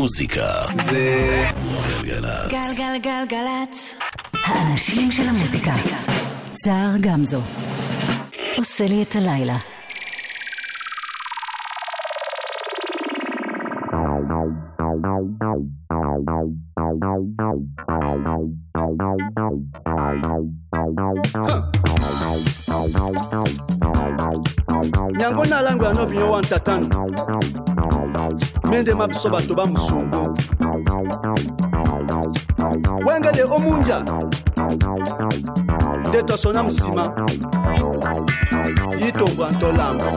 [0.00, 0.52] המוזיקה
[0.90, 1.44] זה
[2.02, 2.50] גלגלצ.
[2.50, 3.94] גלגלגלגלצ.
[4.44, 5.72] האנשים של המוזיקה.
[6.64, 7.40] סער גמזו.
[8.56, 9.56] עושה לי את הלילה.
[25.20, 26.86] Nyangona langu ya no binyo wa ntatano
[28.70, 30.36] mende biso bato bamusungu
[33.06, 34.04] wengele omunja.
[36.08, 37.12] nde tosona nsima
[38.98, 40.12] yitongwa ntolamba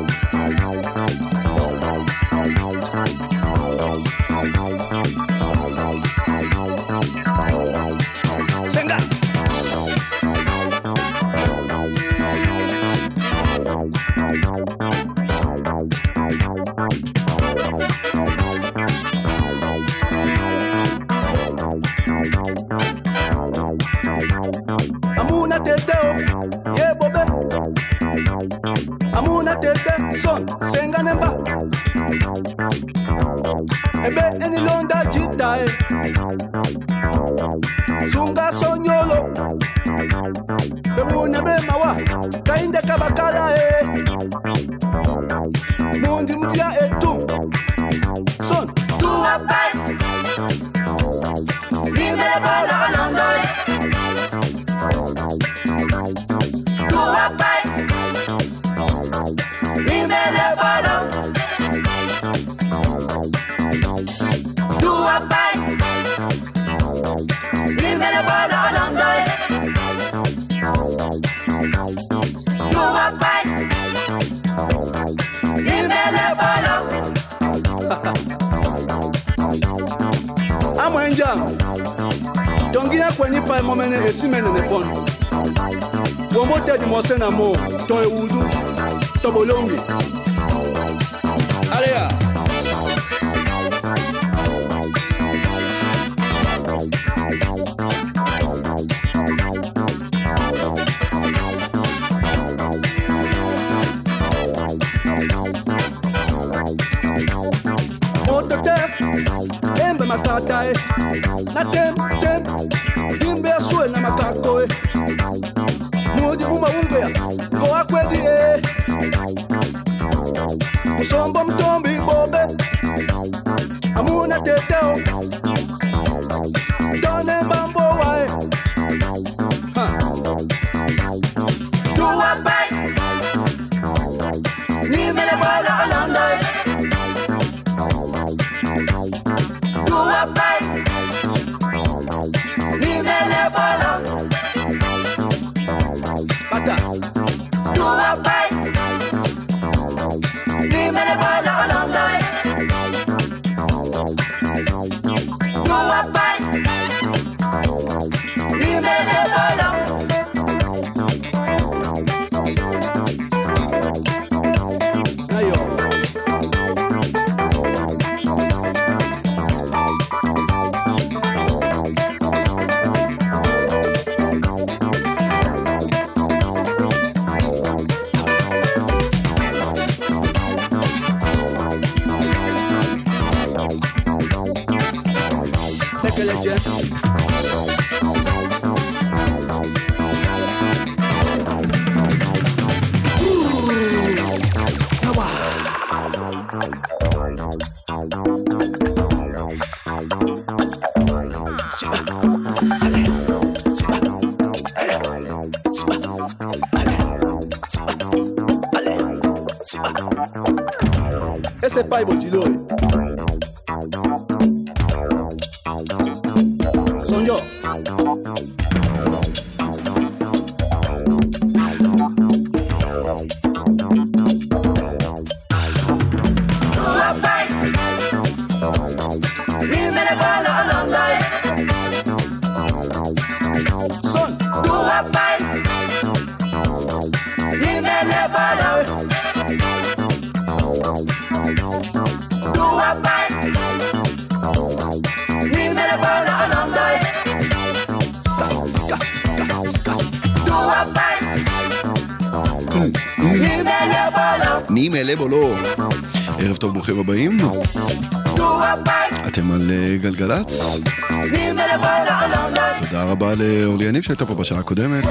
[264.04, 265.04] שהייתה פה בשעה הקודמת.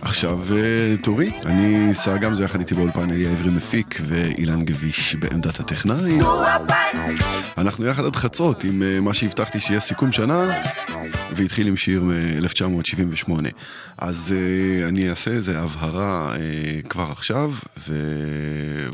[0.00, 5.60] עכשיו אה, תורי, אני שר גמזו יחד איתי באולפן אלי העברי מפיק ואילן גביש בעמדת
[5.60, 6.18] הטכנאי.
[7.58, 10.60] אנחנו יחד עד חצות עם אה, מה שהבטחתי שיהיה סיכום שנה,
[11.36, 13.32] והתחיל עם שיר מ-1978.
[13.98, 17.52] אז אה, אני אעשה איזה הבהרה אה, כבר עכשיו,
[17.88, 17.94] ו...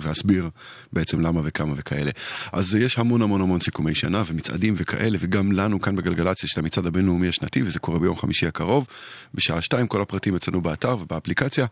[0.03, 0.51] ואסביר
[0.93, 2.11] בעצם למה וכמה וכאלה.
[2.53, 6.59] אז יש המון המון המון סיכומי שנה ומצעדים וכאלה, וגם לנו כאן בגלגלציה יש את
[6.59, 8.87] המצעד הבינלאומי השנתי, וזה קורה ביום חמישי הקרוב,
[9.35, 11.67] בשעה שתיים, כל הפרטים אצלנו באתר ובאפליקציה.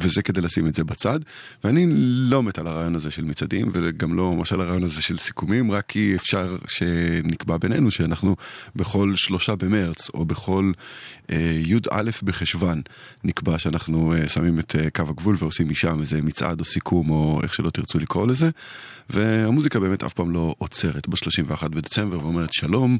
[0.00, 1.20] וזה כדי לשים את זה בצד.
[1.64, 1.86] ואני
[2.30, 5.70] לא מת על הרעיון הזה של מצעדים, וגם לא ממש על הרעיון הזה של סיכומים,
[5.70, 8.36] רק כי אפשר שנקבע בינינו שאנחנו
[8.76, 10.72] בכל שלושה במרץ, או בכל
[11.30, 12.82] אה, י"א בחשוון,
[13.24, 17.40] נקבע שאנחנו אה, שמים את אה, קו הגבול ועושים משם איזה מצעד או סיכום, או
[17.42, 18.50] איך שלא תרצו לקרוא לזה.
[19.10, 22.98] והמוזיקה באמת אף פעם לא עוצרת ב-31 בדצמבר ואומרת שלום,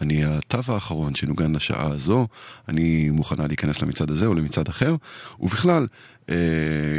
[0.00, 2.26] אני התו האחרון שנוגן לשעה הזו,
[2.68, 4.96] אני מוכנה להיכנס למצעד הזה או למצעד אחר,
[5.40, 5.86] ובכלל,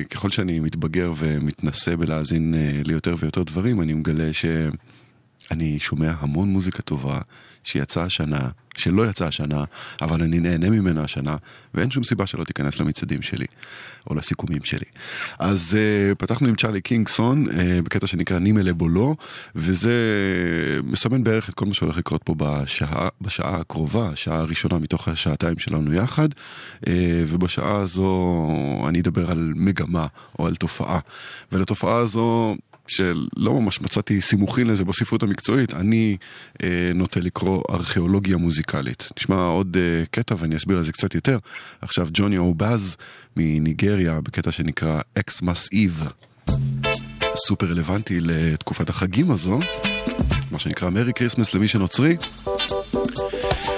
[0.09, 4.33] ככל שאני מתבגר ומתנסה בלהאזין אה, ליותר ויותר דברים, אני מגלה
[5.49, 7.19] שאני שומע המון מוזיקה טובה
[7.63, 9.63] שיצאה השנה, שלא יצאה השנה,
[10.01, 11.35] אבל אני נהנה ממנה השנה,
[11.73, 13.45] ואין שום סיבה שלא תיכנס למצעדים שלי,
[14.09, 14.85] או לסיכומים שלי.
[15.39, 17.51] אז uh, פתחנו עם צ'ארלי קינגסון, uh,
[17.83, 19.15] בקטע שנקרא נימה לבולו,
[19.55, 19.93] וזה
[20.83, 25.59] מסמן בערך את כל מה שהולך לקרות פה בשעה, בשעה הקרובה, השעה הראשונה מתוך השעתיים
[25.59, 26.89] שלנו יחד, uh,
[27.27, 28.37] ובשעה הזו
[28.87, 30.07] אני אדבר על מגמה,
[30.39, 30.99] או על תופעה.
[31.51, 32.55] ולתופעה הזו...
[32.89, 36.17] שלא ממש מצאתי סימוכין לזה בספרות המקצועית, אני
[36.63, 39.09] אה, נוטה לקרוא ארכיאולוגיה מוזיקלית.
[39.19, 41.37] נשמע עוד אה, קטע ואני אסביר על זה קצת יותר.
[41.81, 42.97] עכשיו ג'וני אובאז
[43.37, 46.07] מניגריה בקטע שנקרא Xmas Eve.
[47.35, 49.59] סופר רלוונטי לתקופת החגים הזו,
[50.51, 52.17] מה שנקרא Merry Christmas למי שנוצרי.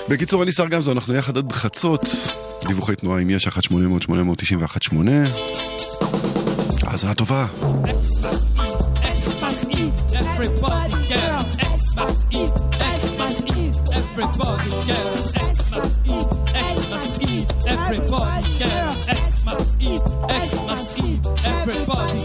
[0.10, 2.06] בקיצור, אני שר גמזו, אנחנו יחד עד חצות.
[2.68, 3.52] דיווחי תנועה אם יש 1-800-891-8.
[6.84, 7.46] האזנה טובה.
[10.42, 11.46] Everybody up.
[11.52, 15.14] Xmas Eve, Xmas Eve, everybody up.
[15.38, 18.98] Xmas Eve, Xmas Eve, everybody up.
[19.06, 20.02] Xmas Eve,
[20.50, 22.21] Xmas Eve, everybody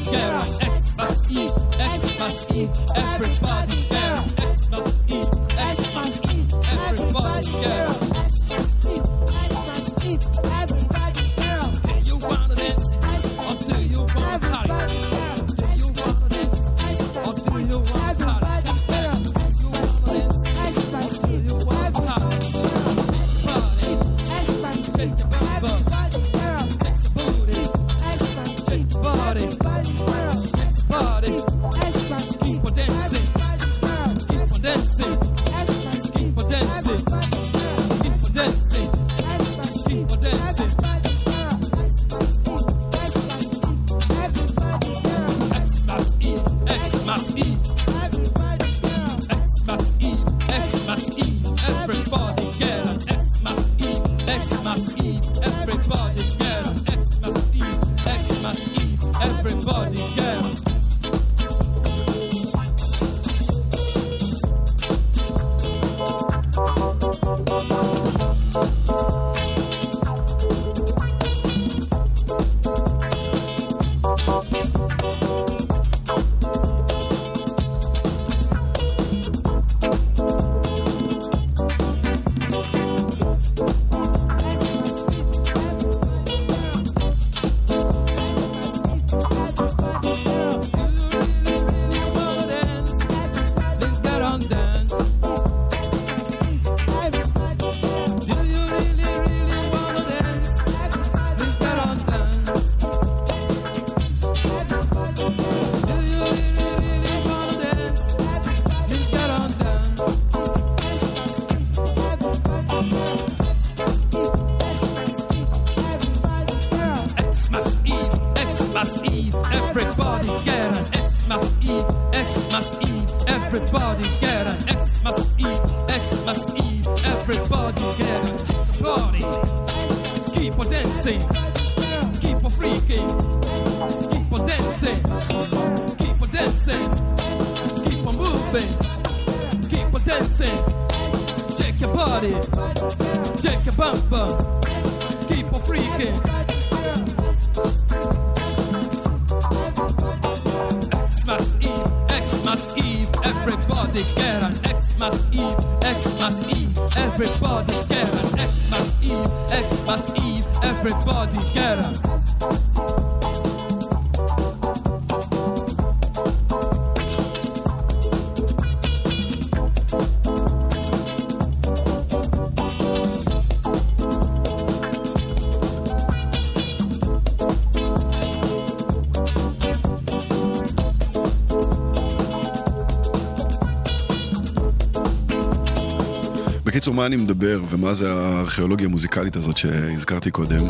[186.96, 190.66] מה אני מדבר ומה זה הארכיאולוגיה המוזיקלית הזאת שהזכרתי קודם?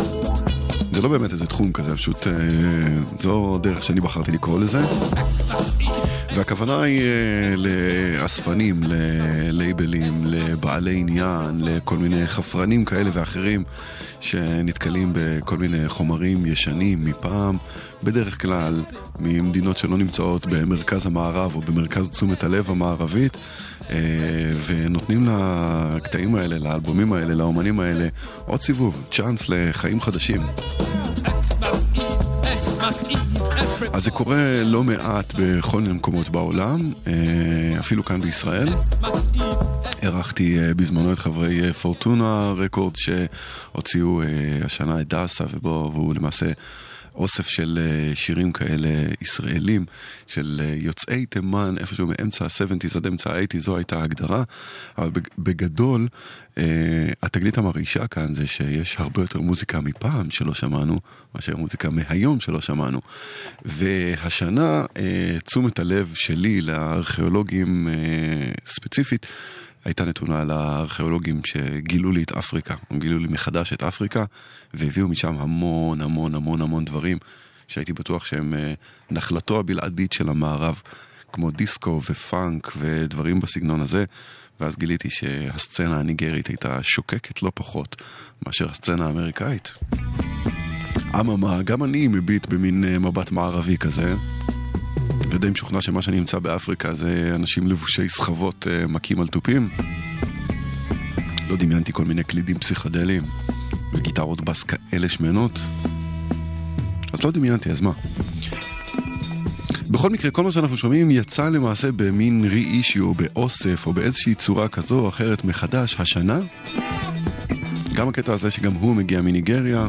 [0.92, 2.32] זה לא באמת איזה תחום כזה, פשוט אה,
[3.20, 4.80] זו דרך שאני בחרתי לקרוא לזה.
[6.36, 13.64] והכוונה היא אה, לאספנים, ללייבלים, לבעלי עניין, לכל מיני חפרנים כאלה ואחרים
[14.20, 17.56] שנתקלים בכל מיני חומרים ישנים מפעם,
[18.02, 18.82] בדרך כלל
[19.20, 23.36] ממדינות שלא נמצאות במרכז המערב או במרכז תשומת הלב המערבית.
[23.90, 23.96] אה,
[24.66, 28.08] ונותנים לקטעים האלה, לאלבומים האלה, לאומנים האלה
[28.46, 30.42] עוד סיבוב, צ'אנס לחיים חדשים.
[33.92, 37.12] אז זה קורה לא מעט בכל מיני מקומות בעולם, אה,
[37.78, 38.68] אפילו כאן בישראל.
[40.02, 44.22] אירחתי אה, בזמנו את חברי פורטונה רקורד שהוציאו
[44.64, 46.46] השנה את דאסה ובו, והוא למעשה
[47.16, 48.88] אוסף של אה, שירים כאלה
[49.22, 49.84] ישראלים
[50.26, 54.42] של אה, יוצאי תימן איפשהו מאמצע ה-70's עד אמצע ה-80's זו הייתה ההגדרה.
[54.98, 56.08] אבל בג- בגדול
[56.58, 56.64] אה,
[57.22, 61.00] התגלית המרעישה כאן זה שיש הרבה יותר מוזיקה מפעם שלא שמענו
[61.34, 63.00] מאשר מוזיקה מהיום שלא שמענו.
[63.64, 64.84] והשנה
[65.44, 67.88] תשומת הלב שלי לארכיאולוגים
[68.66, 69.26] ספציפית
[69.86, 74.24] הייתה נתונה לארכיאולוגים שגילו לי את אפריקה, הם גילו לי מחדש את אפריקה,
[74.74, 77.18] והביאו משם המון המון המון המון דברים
[77.68, 78.74] שהייתי בטוח שהם אה,
[79.10, 80.80] נחלתו הבלעדית של המערב,
[81.32, 84.04] כמו דיסקו ופאנק ודברים בסגנון הזה,
[84.60, 87.96] ואז גיליתי שהסצנה הניגרית הייתה שוקקת לא פחות
[88.46, 89.72] מאשר הסצנה האמריקאית.
[91.20, 94.14] אממה, גם אני מביט במין אה, מבט מערבי כזה.
[95.30, 99.68] ודי משוכנע שמה שאני אמצא באפריקה זה אנשים לבושי סחבות אה, מכים על תופים.
[101.50, 103.22] לא דמיינתי כל מיני קלידים פסיכדליים
[103.94, 105.60] וגיטרות בס כאלה שמנות.
[107.12, 107.92] אז לא דמיינתי, אז מה?
[109.90, 114.68] בכל מקרה, כל מה שאנחנו שומעים יצא למעשה במין re-issue או באוסף או באיזושהי צורה
[114.68, 116.40] כזו או אחרת מחדש השנה.
[117.94, 119.86] גם הקטע הזה שגם הוא מגיע מניגריה,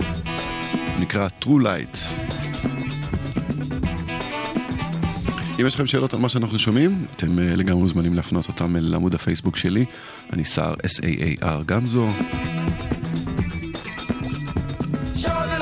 [0.99, 1.97] נקרא True Light.
[5.61, 8.93] אם יש לכם שאלות על מה שאנחנו שומעים, אתם אה, לגמרי מוזמנים להפנות אותם אל
[8.93, 9.85] עמוד הפייסבוק שלי.
[10.33, 12.07] אני סער S-A-A-R גמזו.
[15.15, 15.57] Show the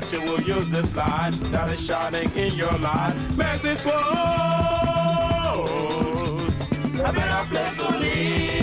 [0.00, 3.16] that you will use this light that is shining in your life.
[3.38, 4.04] Make this world
[7.02, 8.56] a better place to live.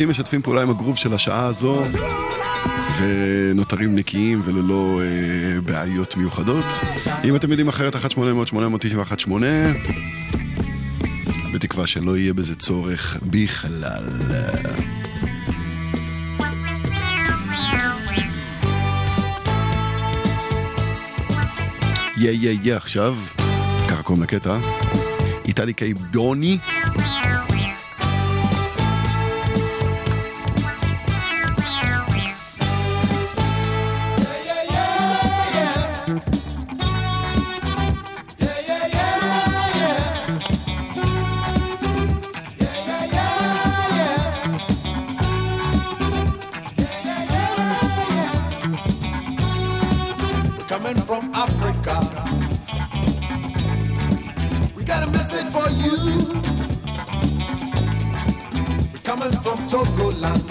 [0.00, 1.82] הכבישים משתפים פעולה עם הגרוב של השעה הזו,
[2.98, 6.64] ונותרים נקיים וללא אה, בעיות מיוחדות.
[7.24, 9.30] אם אתם יודעים אחרת, 1-800-891-8,
[11.54, 14.04] בתקווה שלא יהיה בזה צורך בכלל.
[22.16, 23.16] יא יא יא עכשיו,
[23.88, 24.58] ככה קוראים לקטע,
[25.44, 26.58] איטלי קייבוני.
[50.70, 51.98] Coming from Africa.
[54.76, 56.40] We got a message for you.
[58.92, 60.46] We're coming from Togoland.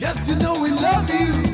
[0.00, 1.51] Yes, you know we love you.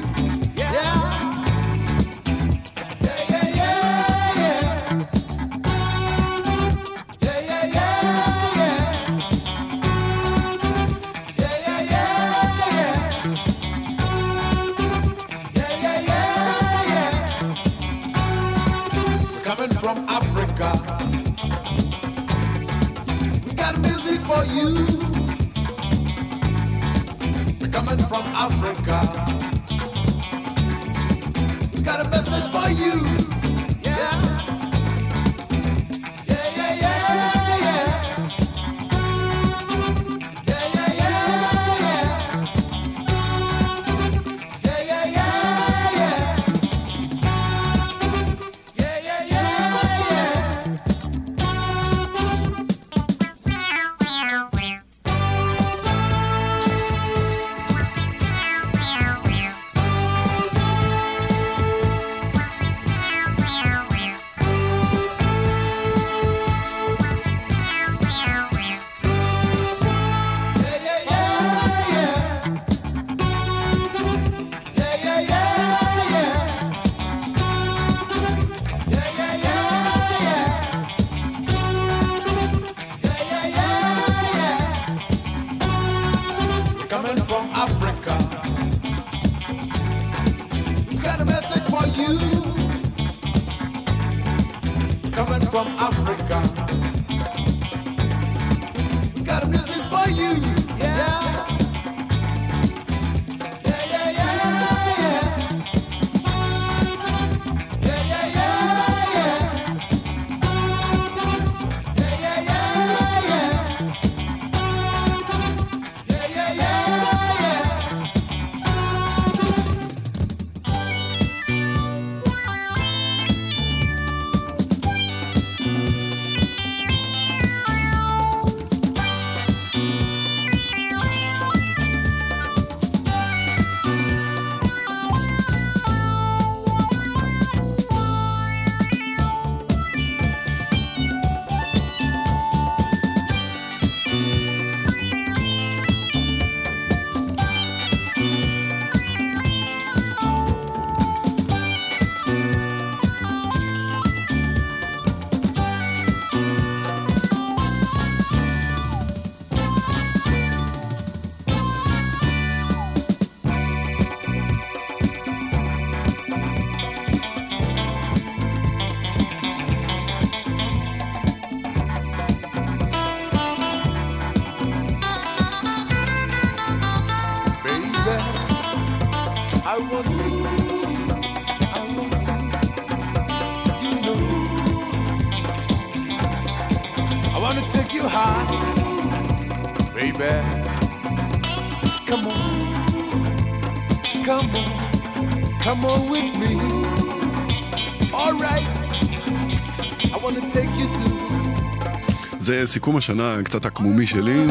[202.41, 204.47] זה סיכום השנה הקצת עקמומי שלי,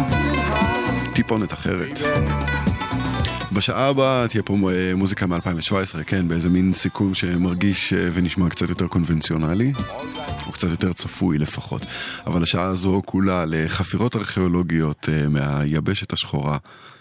[1.14, 2.00] טיפונת אחרת.
[3.54, 8.70] בשעה הבאה תהיה פה אה, מוזיקה מ-2017, כן, באיזה מין סיכום שמרגיש אה, ונשמע קצת
[8.70, 9.72] יותר קונבנציונלי,
[10.48, 11.82] או קצת יותר צפוי לפחות.
[12.28, 16.58] אבל השעה הזו כולה לחפירות ארכיאולוגיות אה, מהיבשת השחורה,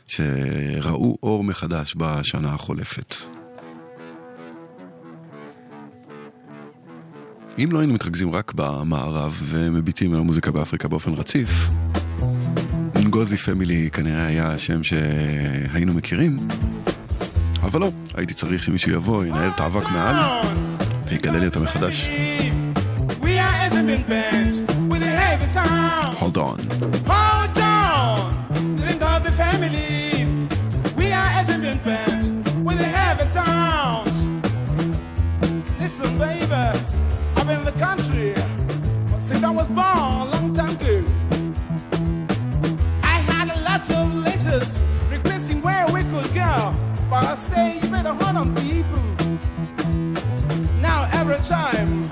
[0.06, 3.35] שראו אור מחדש בשנה החולפת.
[7.58, 11.68] אם לא היינו מתרכזים רק במערב ומביטים על המוזיקה באפריקה באופן רציף,
[12.94, 16.36] נגוזי פמילי כנראה היה השם שהיינו מכירים,
[17.62, 20.16] אבל לא, הייתי צריך שמישהו יבוא, ינער את האבק מעל
[21.08, 22.08] ויגלה לי אותו מחדש.
[23.20, 23.66] We are
[37.78, 38.34] country
[39.20, 41.04] since I was born a long time ago.
[43.02, 46.74] I had a lot of letters requesting where we could go,
[47.10, 49.02] but I say you better hold on, people.
[50.80, 52.05] Now every time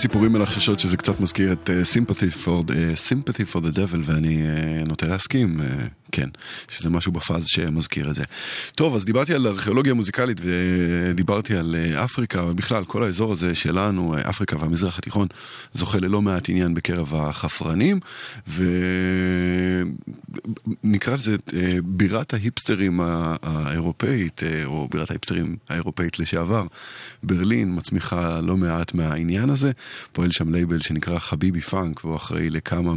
[0.00, 2.72] ציפורים מלחששות שזה קצת מזכיר את uh, Sympathy for, uh,
[3.10, 5.60] Sympathy for the Devil ואני uh, נוטה להסכים,
[6.12, 6.28] כן,
[6.68, 8.22] שזה משהו בפאז שמזכיר את זה.
[8.74, 14.14] טוב, אז דיברתי על ארכיאולוגיה מוזיקלית ודיברתי על uh, אפריקה, ובכלל כל האזור הזה שלנו,
[14.14, 15.28] uh, אפריקה והמזרח התיכון,
[15.74, 18.00] זוכה ללא מעט עניין בקרב החפרנים,
[20.84, 21.52] ונקרא לזה uh,
[21.84, 23.00] בירת ההיפסטרים
[23.42, 26.66] האירופאית, או בירת ההיפסטרים האירופאית לשעבר,
[27.22, 29.70] ברלין מצמיחה לא מעט מהעניין הזה,
[30.12, 32.94] פועל שם לייבל שנקרא חביבי פאנק, והוא אחראי לכמה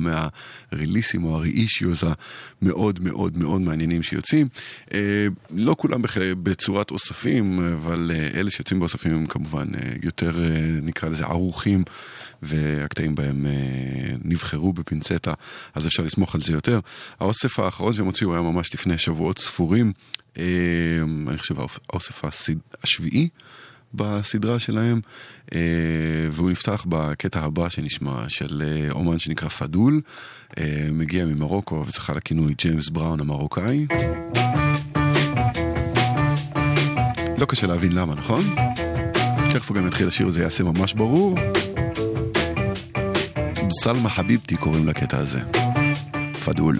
[0.71, 2.03] מהריליסים או ה reissues
[2.61, 4.47] המאוד מאוד מאוד מעניינים שיוצאים.
[4.93, 6.01] אה, לא כולם.
[6.43, 10.31] בצורת אוספים, אבל אה, אלה שיוצאים באוספים הם כמובן אה, יותר,
[10.81, 11.83] נקרא לזה, ערוכים.
[12.45, 13.45] והקטעים בהם
[14.23, 15.33] נבחרו בפינצטה,
[15.75, 16.79] אז אפשר לסמוך על זה יותר.
[17.19, 19.93] האוסף האחרון שהם הוציאו היה ממש לפני שבועות ספורים,
[20.37, 21.55] אני חושב
[21.89, 22.53] האוסף הסד...
[22.83, 23.29] השביעי
[23.93, 25.01] בסדרה שלהם,
[26.31, 30.01] והוא נפתח בקטע הבא שנשמע של אומן שנקרא פדול,
[30.91, 33.85] מגיע ממרוקו וזכה לכינוי ג'יימס בראון המרוקאי.
[37.37, 38.55] לא קשה להבין למה, נכון?
[39.49, 41.37] תכף הוא גם יתחיל לשיר, זה יעשה ממש ברור.
[43.71, 45.39] סלמה חביבתי קוראים לקטע הזה.
[46.45, 46.77] פדול.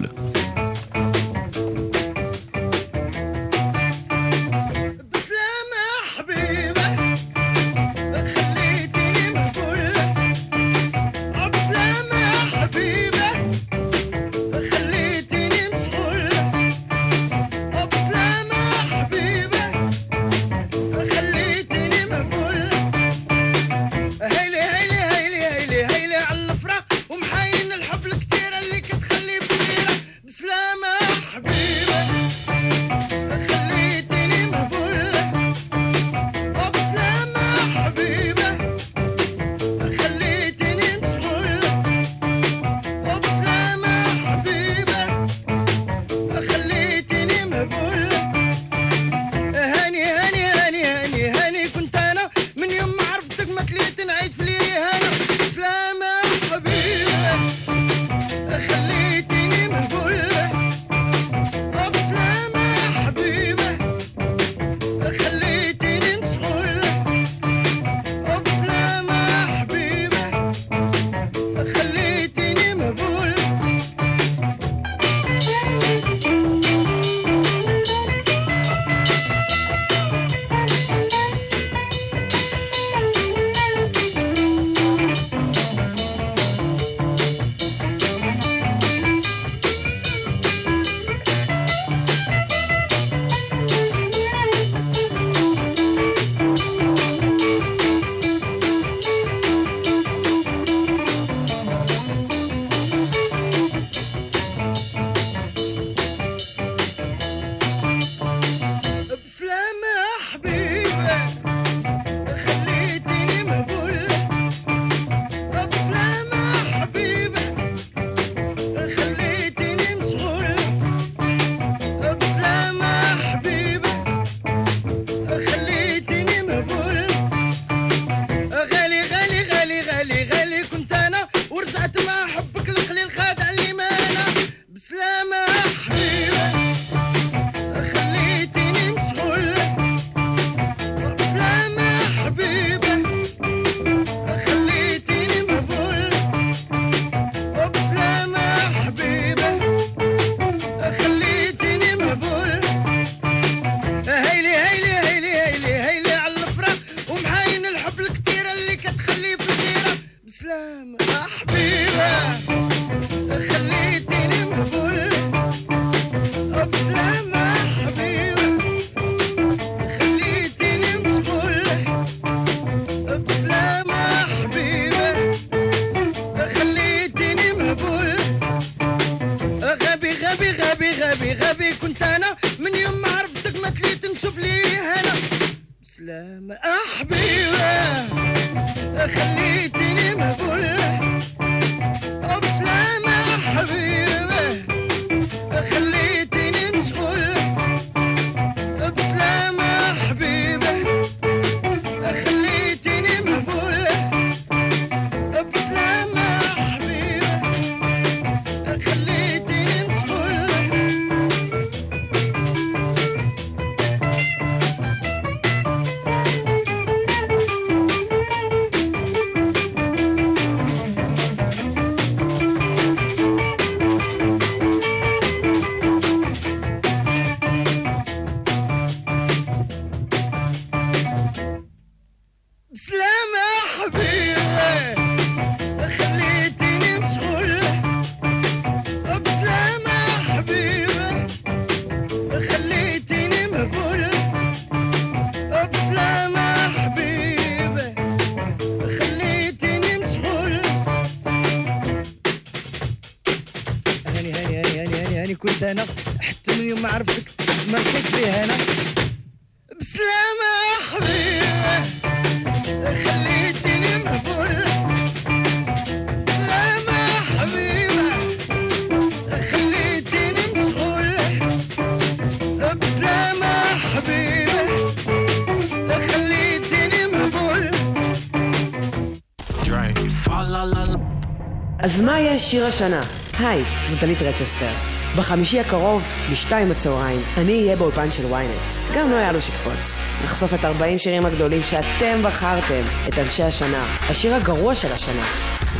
[282.54, 283.00] שיר השנה?
[283.38, 284.70] היי, זו דלית רצ'סטר.
[285.16, 288.94] בחמישי הקרוב, בשתיים בצהריים, אני אהיה באולפן של ynet.
[288.96, 289.98] גם לא יעלו שקפוץ.
[290.24, 295.22] נחשוף את 40 שירים הגדולים שאתם בחרתם, את אנשי השנה, השיר הגרוע של השנה,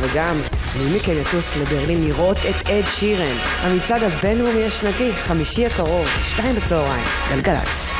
[0.01, 0.41] וגם
[0.79, 3.35] מי מכם יטוס לברלין לראות את אד שירן?
[3.61, 7.91] המצעד הבינלאומי השנתי, חמישי הקרוב, שתיים בצהריים, גלגלצ.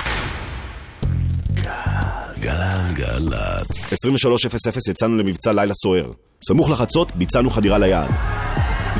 [2.40, 3.94] גלגלצ.
[3.94, 6.12] 23:00 יצאנו למבצע לילה סוער.
[6.48, 8.10] סמוך לחצות ביצענו חדירה ליעד.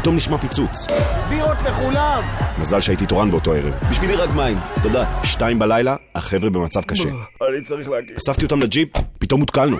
[0.06, 0.88] פתאום נשמע פיצוץ.
[1.30, 2.24] בירות לכולם!
[2.60, 3.74] מזל שהייתי תורן באותו ערב.
[3.92, 4.58] בשבילי רק מים.
[4.84, 5.22] תודה.
[5.24, 7.10] שתיים בלילה, החבר'ה במצב קשה.
[7.50, 8.16] אני צריך להגיד.
[8.18, 8.90] אספתי אותם לג'יפ,
[9.20, 9.78] פתאום הותקלנו.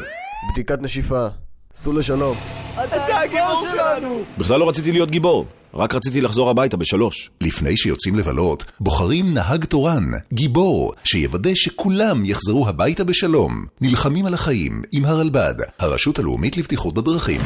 [0.52, 1.28] בדיקת נשיפה.
[1.78, 2.38] סעו לשלום.
[2.74, 4.24] אתה הגיבור שלנו!
[4.38, 5.46] בכלל לא רציתי להיות גיבור.
[5.74, 7.30] רק רציתי לחזור הביתה בשלוש.
[7.42, 13.66] לפני שיוצאים לבלות, בוחרים נהג תורן, גיבור, שיוודא שכולם יחזרו הביתה בשלום.
[13.82, 17.42] נלחמים על החיים עם הרלב"ד, הרשות הלאומית לבטיחות בדרכים.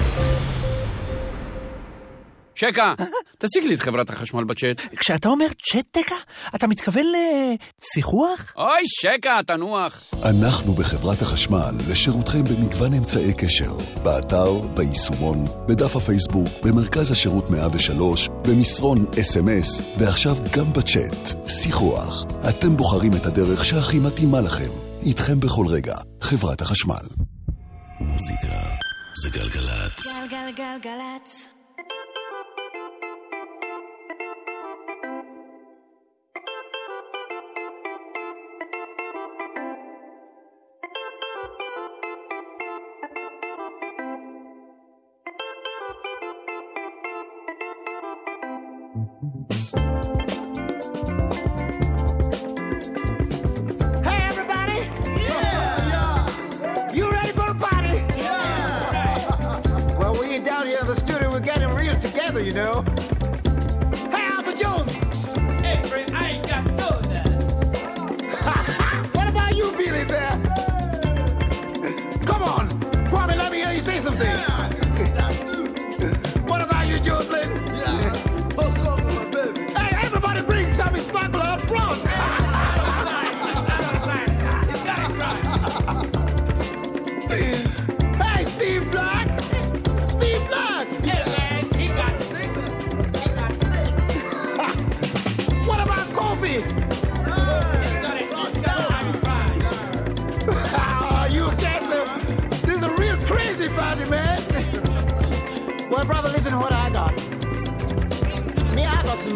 [2.60, 2.93] שקה,
[3.38, 4.82] תשיג לי את חברת החשמל בצ'אט.
[4.95, 6.15] כשאתה אומר צ'טקה,
[6.56, 8.54] אתה מתכוון לשיחוח?
[8.56, 10.04] אוי, שקה, תנוח.
[10.24, 19.06] אנחנו בחברת החשמל לשירותכם במגוון אמצעי קשר, באתר, ביישומון, בדף הפייסבוק, במרכז השירות 103, במסרון
[19.22, 22.26] אס.אם.אס, ועכשיו גם בצ'אט, שיחוח.
[22.50, 24.72] אתם בוחרים את הדרך שהכי מתאימה לכם.
[25.06, 27.06] איתכם בכל רגע, חברת החשמל.
[28.00, 28.60] מוזיקה
[29.24, 30.06] זה גלגלצ.
[30.32, 31.49] גלגלגלגלצ.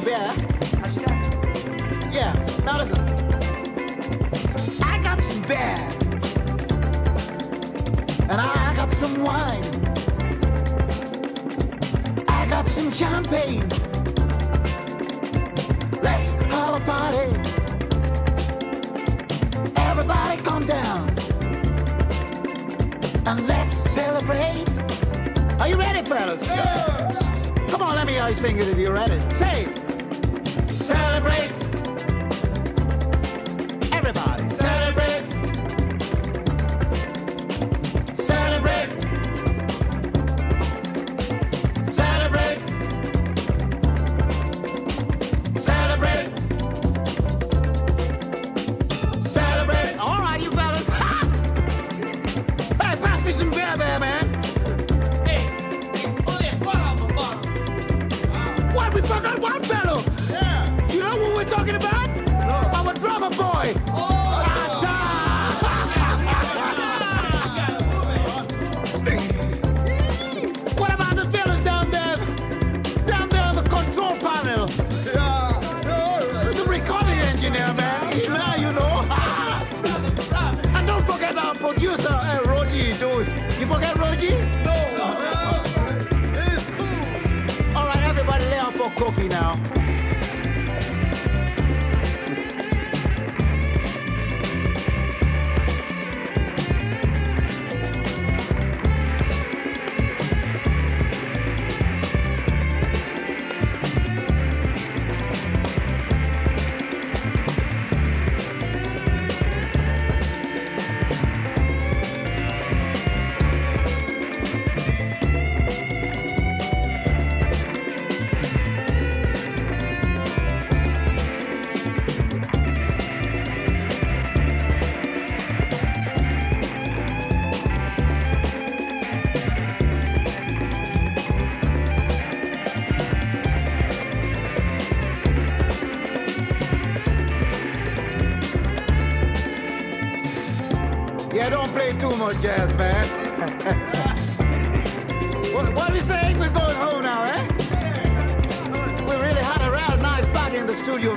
[0.05, 0.35] I
[0.81, 2.11] got some beer.
[2.11, 2.33] Yeah,
[2.65, 2.99] now listen.
[4.83, 5.77] I got some beer.
[8.29, 9.63] And I got some wine.
[12.27, 13.69] I got some champagne.
[16.01, 17.29] Let's have a party.
[19.77, 21.09] Everybody come down.
[23.25, 24.67] And let's celebrate.
[25.61, 26.45] Are you ready, fellas?
[26.45, 27.25] Yes.
[27.71, 29.19] Come on, let me hear you sing it if you're ready.
[29.33, 29.82] Say, celebrate.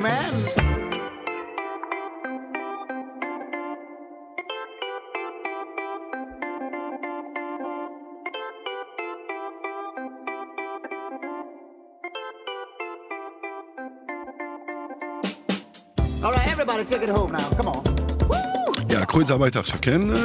[0.08, 0.46] On.
[18.90, 20.10] יאללה, קחו את זה הביתה עכשיו, כן?
[20.10, 20.16] אה,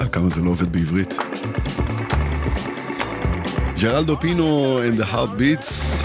[0.00, 1.14] אה, כמה זה לא עובד בעברית.
[3.80, 5.95] ג'רלדו פינו and the heart beats.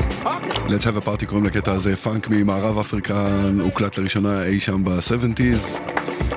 [0.72, 3.28] Let's have a party קוראים לקטע הזה, פאנק ממערב אפריקה,
[3.59, 5.80] הוקלט לראשונה אי שם ב-70's.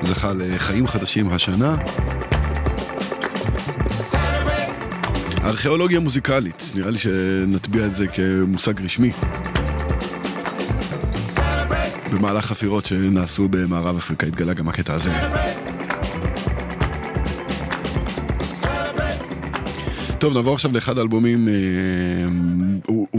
[0.03, 1.77] זכה לחיים חדשים השנה.
[5.45, 9.13] ארכיאולוגיה מוזיקלית, נראה לי שנטביע את זה כמושג רשמי.
[12.13, 15.13] במהלך חפירות שנעשו במערב אפריקה התגלה גם הקטע הזה.
[20.19, 21.53] טוב, נעבור עכשיו לאחד האלבומים אה,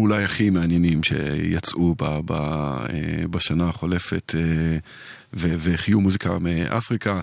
[0.06, 4.78] אולי הכי מעניינים שיצאו ב, ב, אה, בשנה החולפת אה,
[5.34, 7.22] והחיו מוזיקה מאפריקה.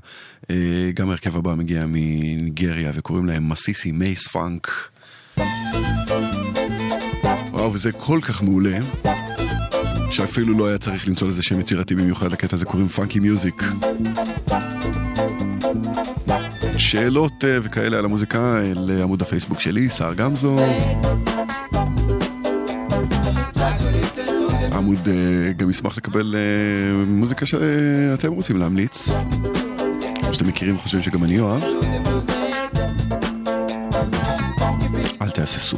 [0.50, 4.68] אה, גם ההרכב הבא מגיע מניגריה וקוראים להם מסיסי מייס פאנק.
[7.50, 8.78] וואו, וזה כל כך מעולה.
[10.10, 13.62] שאפילו לא היה צריך למצוא לזה שם יצירתי במיוחד לקטע הזה, קוראים פאנקי מיוזיק.
[16.78, 20.56] שאלות וכאלה על המוזיקה לעמוד הפייסבוק שלי, סער גמזו.
[24.82, 29.08] העמוד אה, גם ישמח לקבל אה, מוזיקה שאתם רוצים להמליץ.
[30.28, 31.62] או שאתם מכירים וחושבים שגם אני אוהב.
[35.22, 35.76] אל תהססו.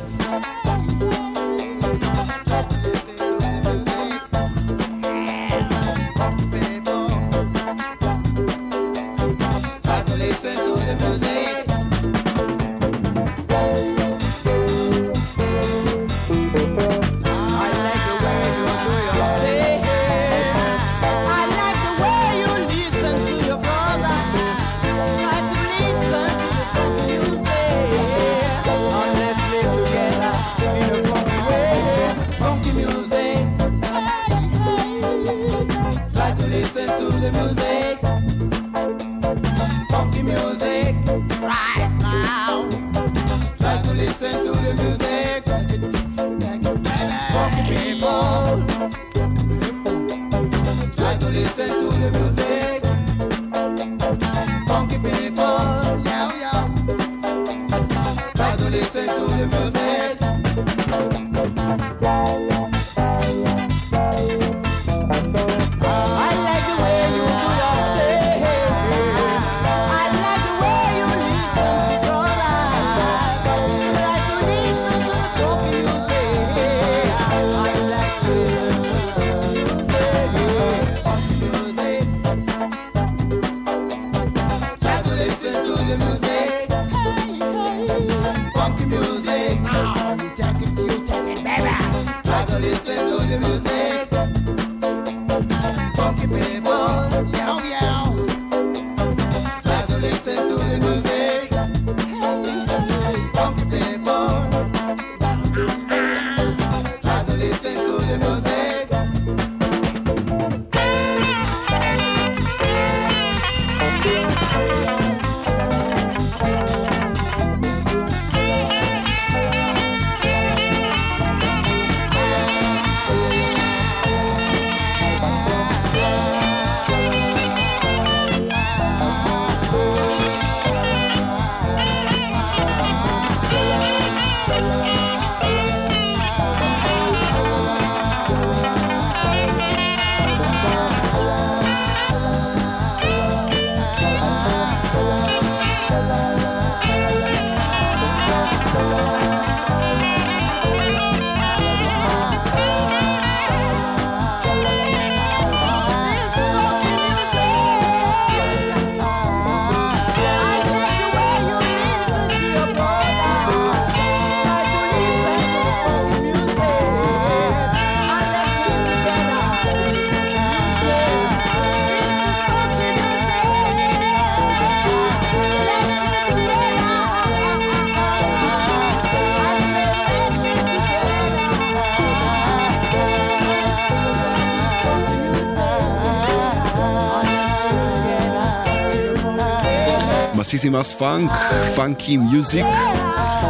[190.54, 191.30] מסיסימאס פאנק,
[191.76, 192.64] פאנקי מיוזיק.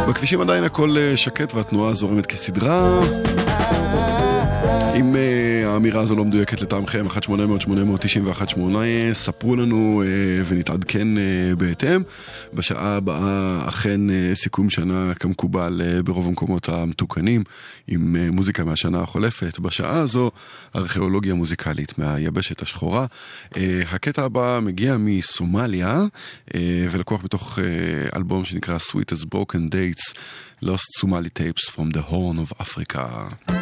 [0.09, 2.99] בכבישים עדיין הכל אה, שקט והתנועה זורמת כסדרה.
[4.95, 5.34] אם אה,
[5.75, 8.57] האמירה הזו לא מדויקת לטעמכם, 1-800-891-8,
[9.13, 11.23] ספרו לנו אה, ונתעדכן אה,
[11.57, 12.01] בהתאם.
[12.53, 17.43] בשעה הבאה אכן אה, סיכום שנה כמקובל ברוב המקומות המתוקנים,
[17.87, 19.59] עם מוזיקה מהשנה החולפת.
[19.59, 20.31] בשעה הזו,
[20.75, 23.05] ארכיאולוגיה מוזיקלית מהיבשת השחורה.
[23.91, 26.05] הקטע הבא מגיע מסומליה,
[26.91, 27.59] ולקוח מתוך
[28.15, 30.13] אלבום שנקרא Sweet as Broken Dates,
[30.61, 33.54] Lost Somali Tapes from the Horn of Africa.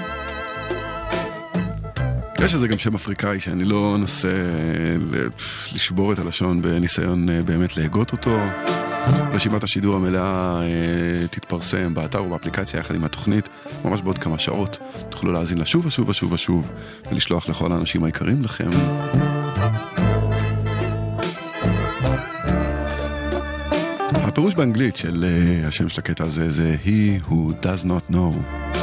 [2.45, 4.33] יש לזה גם שם אפריקאי שאני לא אנסה
[4.99, 5.27] ל-
[5.73, 8.39] לשבור את הלשון בניסיון אה, באמת להגות אותו.
[9.33, 13.49] רשימת השידור המלאה אה, תתפרסם באתר ובאפליקציה יחד עם התוכנית
[13.85, 14.77] ממש בעוד כמה שעות.
[15.09, 16.71] תוכלו להאזין לה שוב ושוב ושוב ושוב
[17.11, 18.69] ולשלוח לכל האנשים היקרים לכם.
[24.09, 27.33] הפירוש באנגלית של אה, השם של הקטע הזה זה He who
[27.65, 28.82] does not know.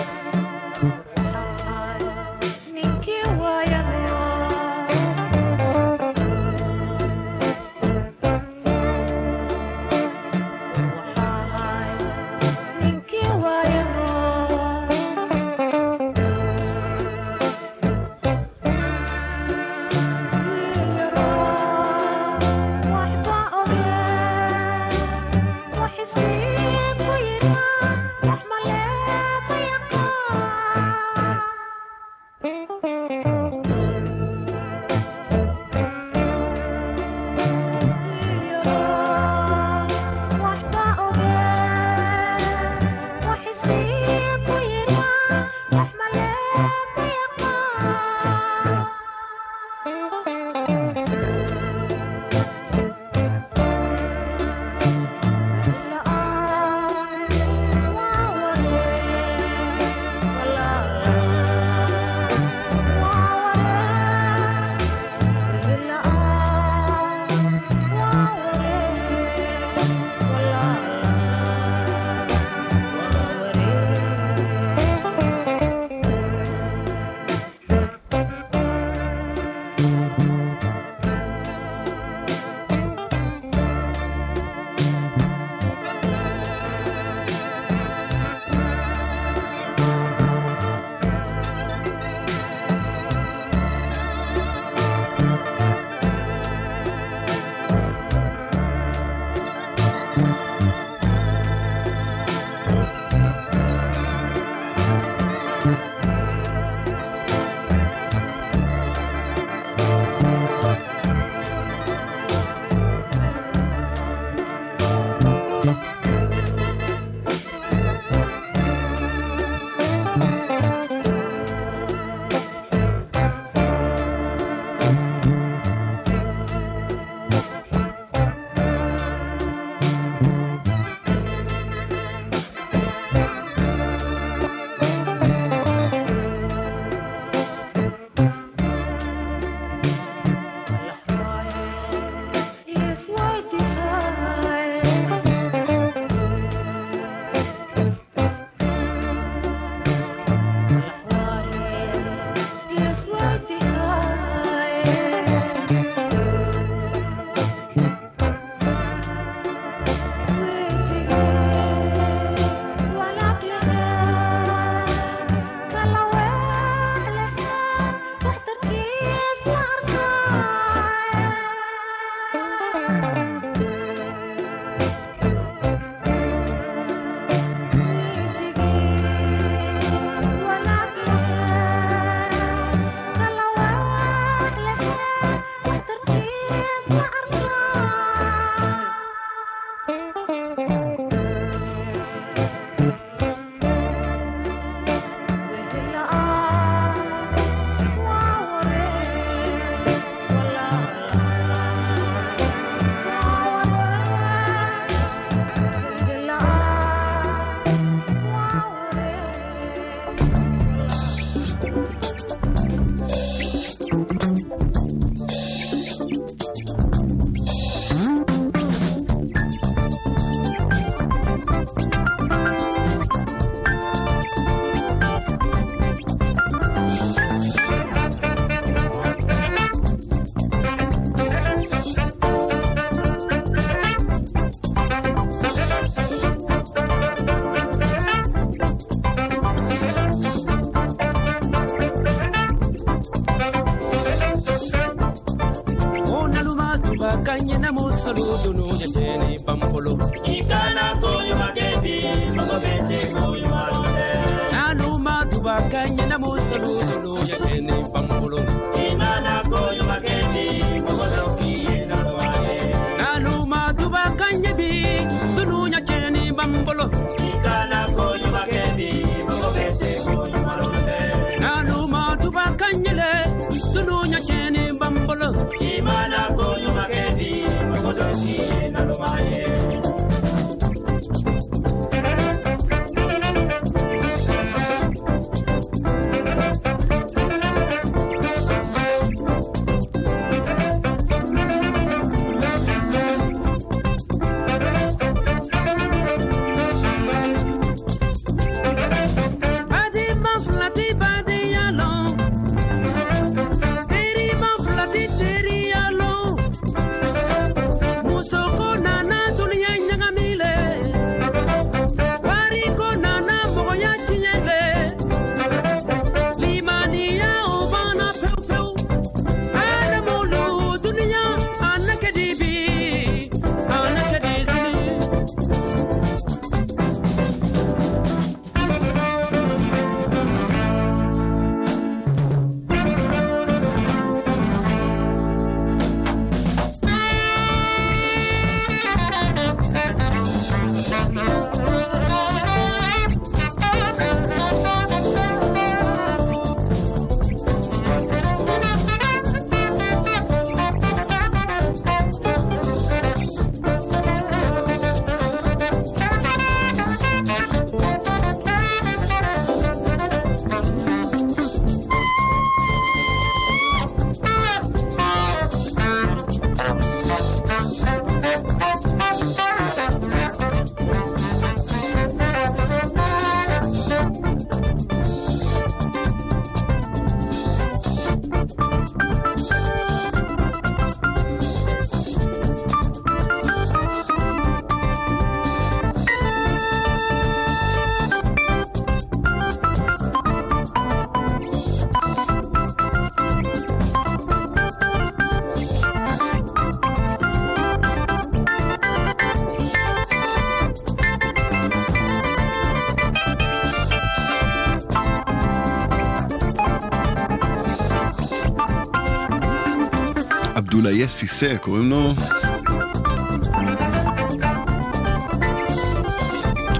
[411.02, 412.12] עבדולאיה סיסה קוראים לו.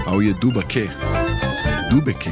[0.06, 0.80] ההוא יהיה דובקה.
[1.90, 2.30] דובקה.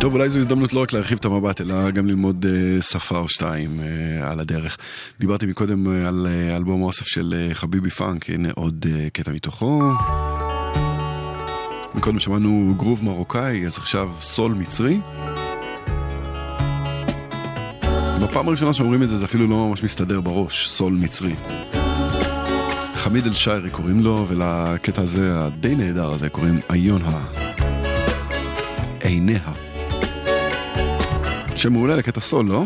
[0.00, 3.28] טוב, אולי זו הזדמנות לא רק להרחיב את המבט, אלא גם ללמוד uh, שפה או
[3.28, 4.76] שתיים uh, על הדרך.
[5.20, 9.32] דיברתי מקודם uh, על uh, אלבום האוסף של uh, חביבי פאנק, הנה עוד uh, קטע
[9.32, 9.82] מתוכו.
[11.94, 15.00] מקודם שמענו גרוב מרוקאי, אז עכשיו סול מצרי.
[18.22, 21.34] בפעם הראשונה שאומרים את זה, זה אפילו לא ממש מסתדר בראש, סול מצרי.
[22.94, 27.24] חמיד אל שיירי קוראים לו, ולקטע הזה, הדי נהדר הזה, קוראים איונה.
[29.02, 29.40] עיניה.
[31.56, 32.64] שם מעולה לקטע סול, לא?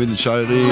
[0.00, 0.64] חמיד אל-שערי.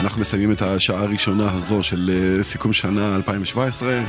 [0.00, 4.02] אנחנו מסיימים את השעה הראשונה הזו של אה, סיכום שנה 2017.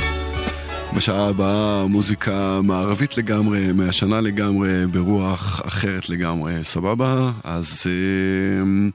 [0.95, 7.31] בשעה הבאה מוזיקה מערבית לגמרי, מהשנה לגמרי, ברוח אחרת לגמרי, סבבה?
[7.43, 8.89] אז אה,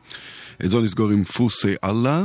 [0.64, 2.24] את זו נסגור עם פוסי אללה.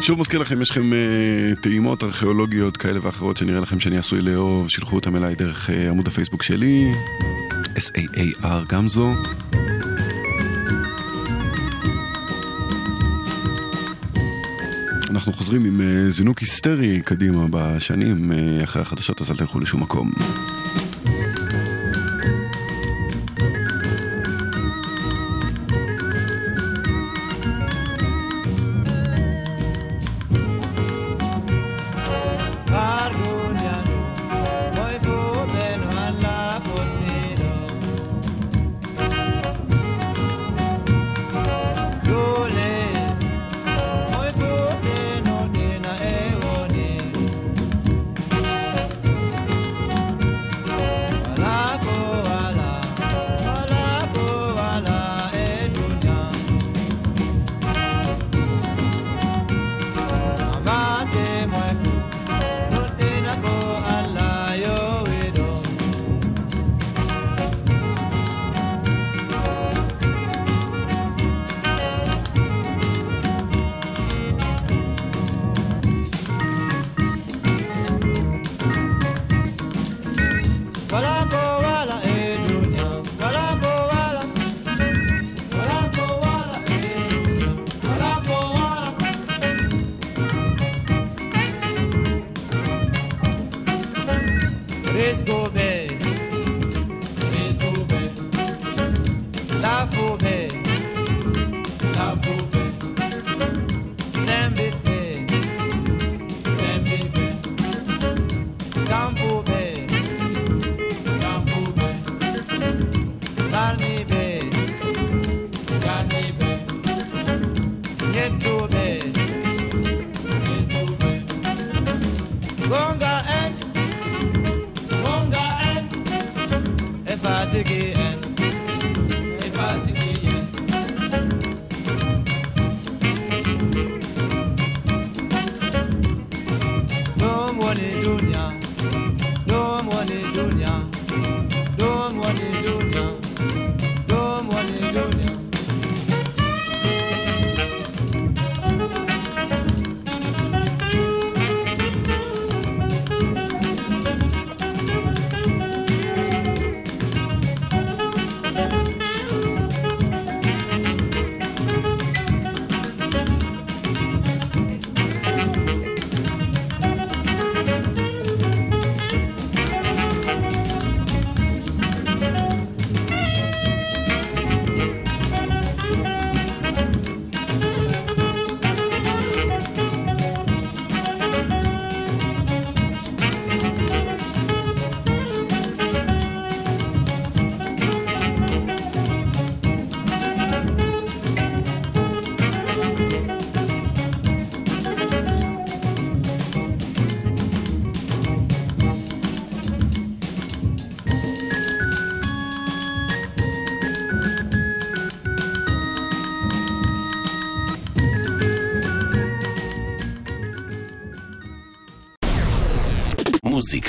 [0.00, 4.70] שוב מזכיר לכם, יש לכם uh, טעימות ארכיאולוגיות כאלה ואחרות שנראה לכם שאני עשוי לאהוב,
[4.70, 6.90] שילחו אותם אליי דרך uh, עמוד הפייסבוק שלי,
[7.76, 9.14] S-A-A-R גם זו.
[15.10, 19.82] אנחנו חוזרים עם uh, זינוק היסטרי קדימה בשנים uh, אחרי החדשות, אז אל תלכו לשום
[19.82, 20.12] מקום.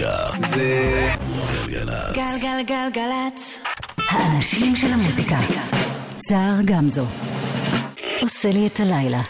[0.05, 1.09] מוזיקה זה
[1.67, 2.15] גלגלצ.
[2.15, 3.59] גלגלגלגלצ.
[4.09, 5.37] האנשים של המוזיקה.
[6.29, 7.05] סער גמזו.
[8.21, 9.21] עושה לי את הלילה.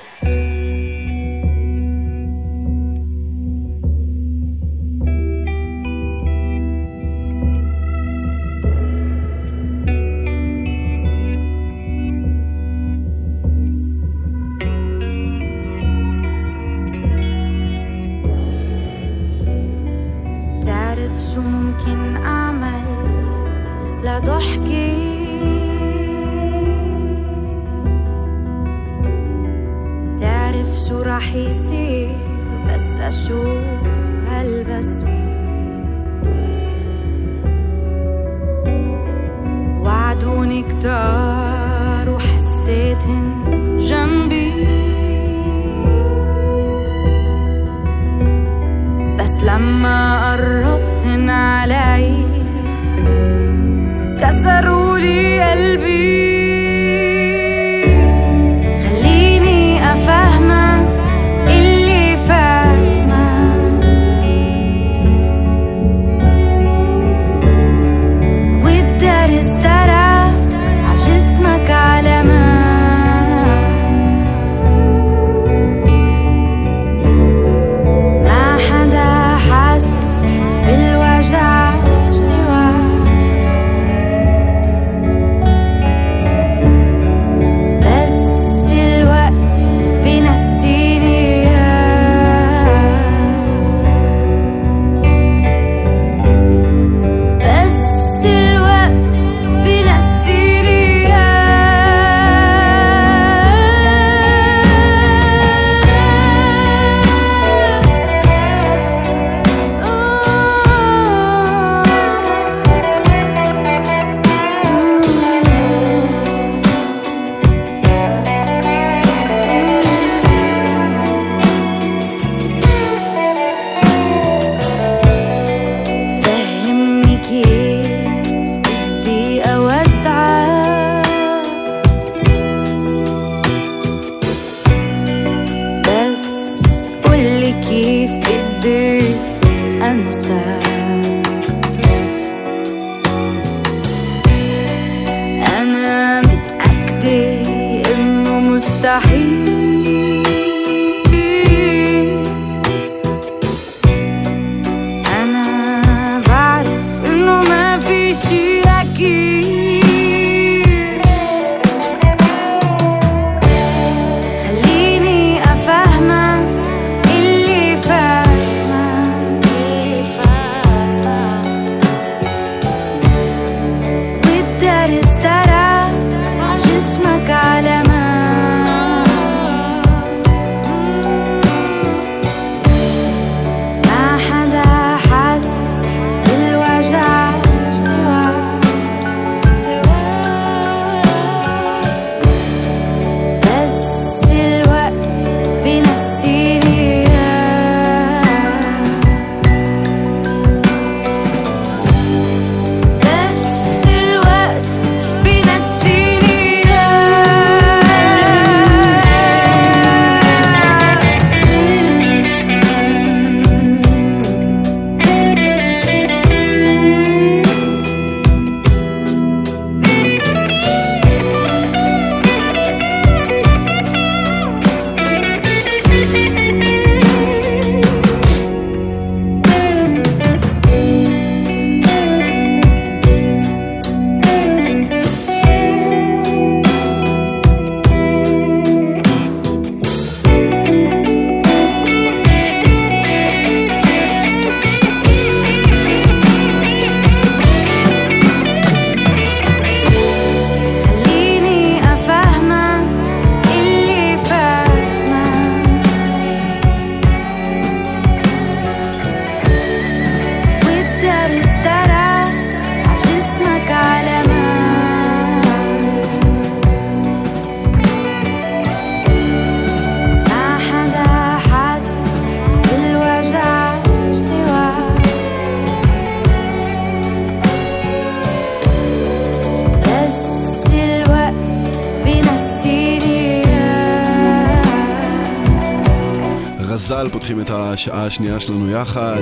[287.76, 289.22] השעה השנייה שלנו יחד.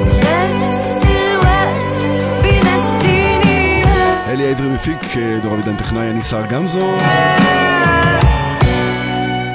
[4.27, 6.97] אלי העברי מפיק, אה, דור אבידן טכנאי, אני שר גמזו.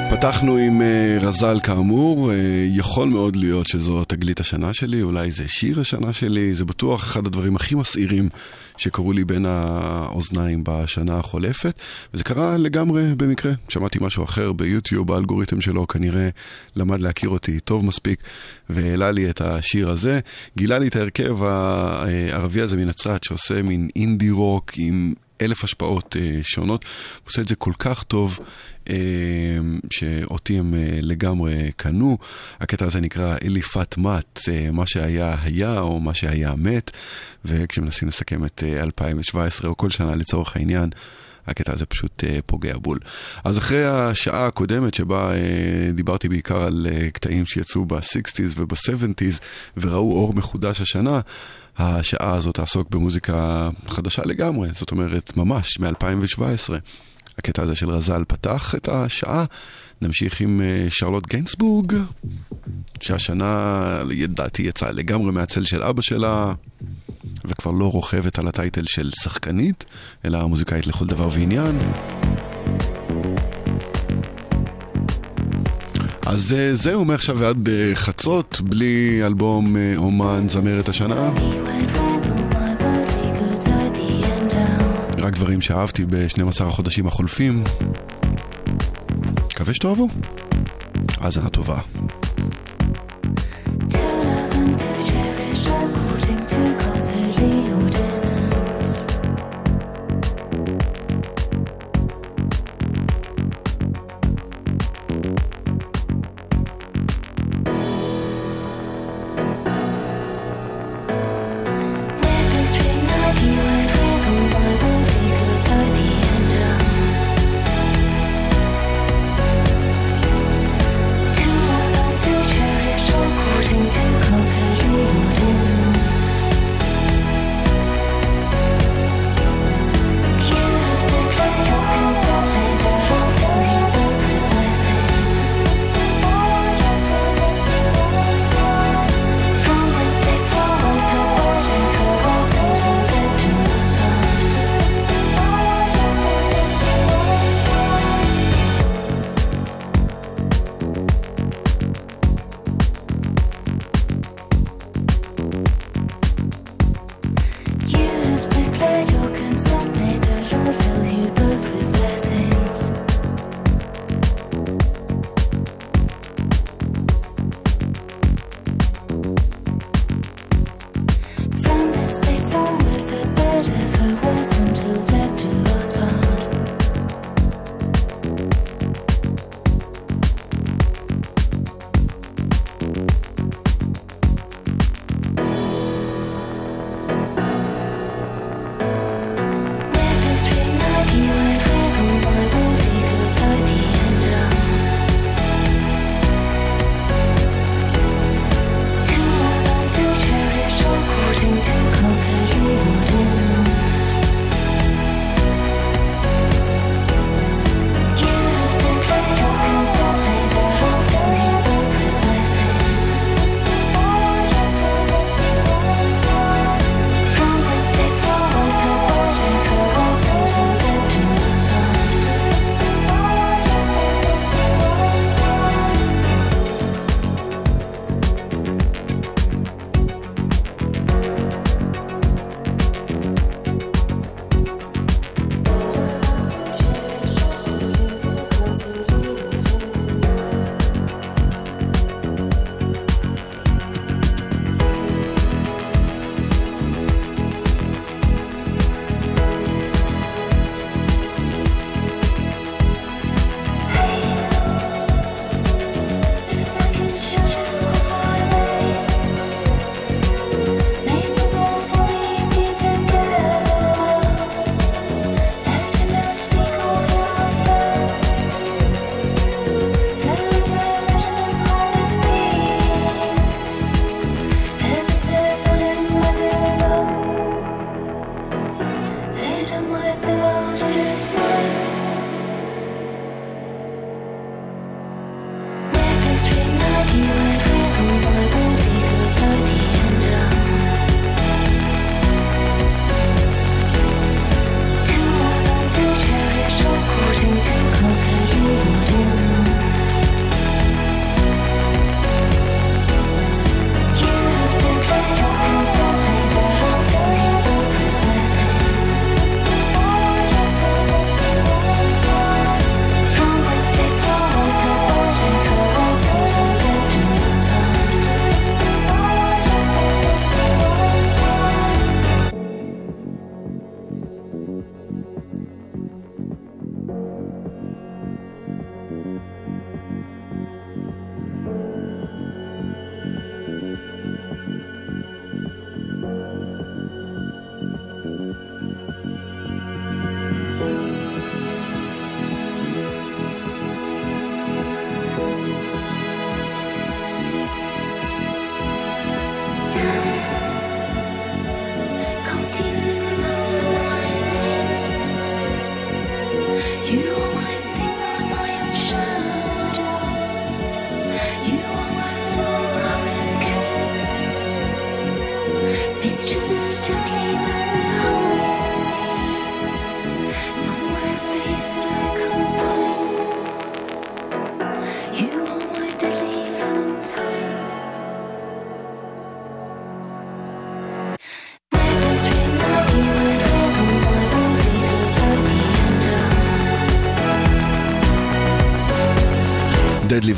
[0.09, 2.35] פתחנו עם אה, רזל כאמור, אה,
[2.67, 7.27] יכול מאוד להיות שזו תגלית השנה שלי, אולי זה שיר השנה שלי, זה בטוח אחד
[7.27, 8.29] הדברים הכי מסעירים
[8.79, 11.79] שקרו לי בין האוזניים בשנה החולפת,
[12.13, 13.51] וזה קרה לגמרי במקרה.
[13.69, 16.29] שמעתי משהו אחר ביוטיוב, האלגוריתם שלו כנראה
[16.75, 18.23] למד להכיר אותי טוב מספיק,
[18.69, 20.19] והעלה לי את השיר הזה.
[20.57, 25.13] גילה לי את ההרכב הערבי הזה מנצרת, שעושה מין אינדי רוק עם...
[25.41, 28.39] אלף השפעות אה, שונות, הוא עושה את זה כל כך טוב,
[28.89, 28.95] אה,
[29.89, 32.17] שאותי הם אה, לגמרי קנו.
[32.59, 36.91] הקטע הזה נקרא אליפת מת, אה, מה שהיה היה או מה שהיה מת,
[37.45, 40.89] וכשמנסים לסכם את אה, 2017 או כל שנה לצורך העניין,
[41.49, 42.99] הקטע הזה פשוט אה, פוגע בול.
[43.43, 49.39] אז אחרי השעה הקודמת שבה אה, דיברתי בעיקר על אה, קטעים שיצאו ב-60's וב-70's
[49.77, 51.19] וראו אור מחודש השנה,
[51.79, 56.73] השעה הזאת תעסוק במוזיקה חדשה לגמרי, זאת אומרת ממש מ-2017.
[57.37, 59.45] הקטע הזה של רז"ל פתח את השעה,
[60.01, 61.93] נמשיך עם אה, שרלוט גיינסבורג,
[63.01, 66.53] שהשנה ידעתי יצאה לגמרי מהצל של אבא שלה,
[67.45, 69.85] וכבר לא רוכבת על הטייטל של שחקנית,
[70.25, 71.79] אלא מוזיקאית לכל דבר ועניין.
[76.29, 81.29] אז אה, זהו מעכשיו ועד חצות, בלי אלבום אה, אומן זמרת השנה.
[85.19, 87.63] רק דברים שאהבתי ב-12 החודשים החולפים.
[89.45, 90.07] מקווה שתאהבו.
[91.17, 91.79] האזנה טובה.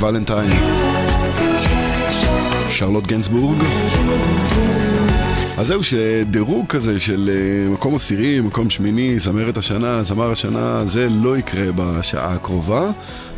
[0.02, 0.50] ולנטיין,
[2.70, 3.62] שרלוט גנסבורג.
[5.58, 11.08] אז זהו, שדירוג כזה של אה, מקום עשירי, מקום שמיני, זמרת השנה, זמר השנה, זה
[11.08, 12.90] לא יקרה בשעה הקרובה.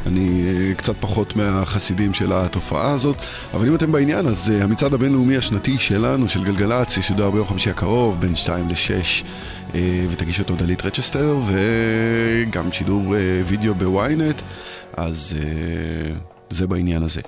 [0.07, 3.17] אני אה, קצת פחות מהחסידים של התופעה הזאת,
[3.55, 7.71] אבל אם אתם בעניין, אז אה, המצעד הבינלאומי השנתי שלנו, של גלגלצ, ישודר ביום חמישי
[7.71, 9.25] הקרוב, בין 2 ל-6,
[10.11, 13.15] ותגיש אותו דלית רצ'סטר, וגם שידור
[13.47, 14.43] וידאו בוויינט,
[14.97, 15.35] אז...
[16.51, 17.21] זה בעניין הזה.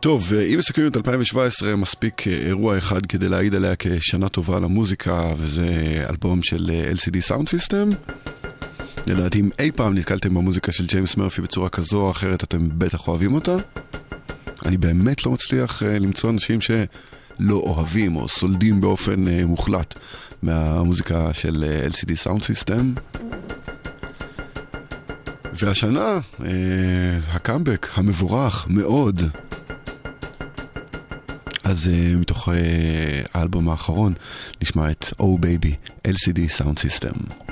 [0.00, 4.60] טוב, אה, אם מסכמים את 2017, מספיק אה, אירוע אחד כדי להעיד עליה כשנה טובה
[4.60, 5.66] למוזיקה, וזה
[6.10, 8.12] אלבום של אה, LCD Sound System.
[9.06, 13.08] לדעתי, אם אי פעם נתקלתם במוזיקה של ג'יימס מרפי בצורה כזו או אחרת, אתם בטח
[13.08, 13.56] אוהבים אותה.
[14.66, 19.94] אני באמת לא מצליח למצוא אנשים שלא אוהבים או סולדים באופן מוחלט
[20.42, 23.00] מהמוזיקה של LCD Sound System.
[25.58, 26.44] והשנה, uh,
[27.28, 29.22] הקאמבק המבורך מאוד.
[31.64, 32.52] אז uh, מתוך uh,
[33.34, 34.12] האלבום האחרון
[34.62, 37.43] נשמע את Oh Baby, LCD Sound System.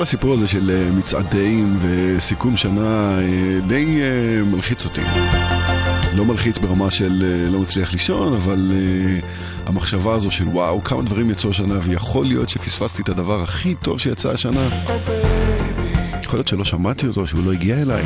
[0.00, 5.00] שכל הסיפור הזה של אה, מצעדים וסיכום שנה אה, די אה, מלחיץ אותי.
[6.16, 9.20] לא מלחיץ ברמה של לא מצליח לישון, אבל אה,
[9.66, 14.00] המחשבה הזו של וואו, כמה דברים יצאו השנה, ויכול להיות שפספסתי את הדבר הכי טוב
[14.00, 14.68] שיצא השנה.
[16.22, 18.04] יכול להיות שלא שמעתי אותו, שהוא לא הגיע אליי.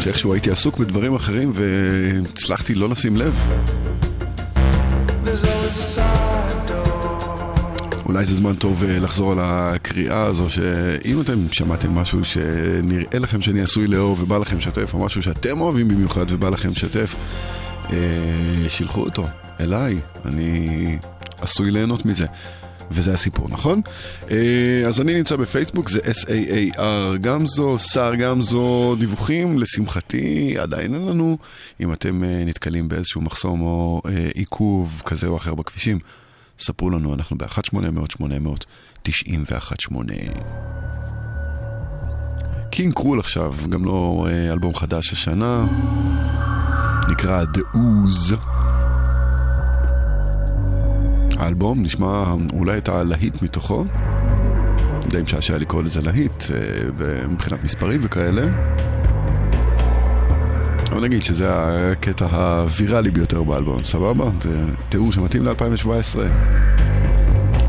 [0.00, 3.34] שאיכשהו הייתי עסוק בדברים אחרים והצלחתי לא לשים לב.
[5.24, 6.87] There's always a side door.
[8.08, 13.40] אולי זה זמן טוב אה, לחזור על הקריאה הזו, שאם אתם שמעתם משהו שנראה לכם
[13.40, 17.16] שאני עשוי לאהוב ובא לכם לשתף, או משהו שאתם אוהבים במיוחד ובא לכם לשתף,
[17.90, 17.96] אה,
[18.68, 19.26] שילחו אותו
[19.60, 20.98] אליי, אני
[21.40, 22.26] עשוי ליהנות מזה.
[22.90, 23.80] וזה הסיפור, נכון?
[24.30, 31.38] אה, אז אני נמצא בפייסבוק, זה S-A-A-R גמזו, סער גמזו, דיווחים, לשמחתי עדיין אין לנו.
[31.80, 34.02] אם אתם נתקלים באיזשהו מחסום או
[34.34, 35.98] עיכוב כזה או אחר בכבישים,
[36.58, 39.08] ספרו לנו, אנחנו ב-1-800-800-918.
[42.70, 45.66] קינג קרול עכשיו, גם לא אה, אלבום חדש השנה,
[47.10, 48.34] נקרא The Ooze.
[51.38, 53.84] האלבום נשמע אולי את הלהיט מתוכו,
[55.08, 58.42] די משעשע לקרוא לזה להיט, אה, מבחינת מספרים וכאלה.
[60.90, 64.24] אבל נגיד שזה הקטע הוויראלי ביותר באלבום, סבבה?
[64.40, 66.18] זה תיאור שמתאים ל-2017.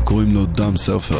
[0.04, 1.18] קוראים לו דאם סרפר.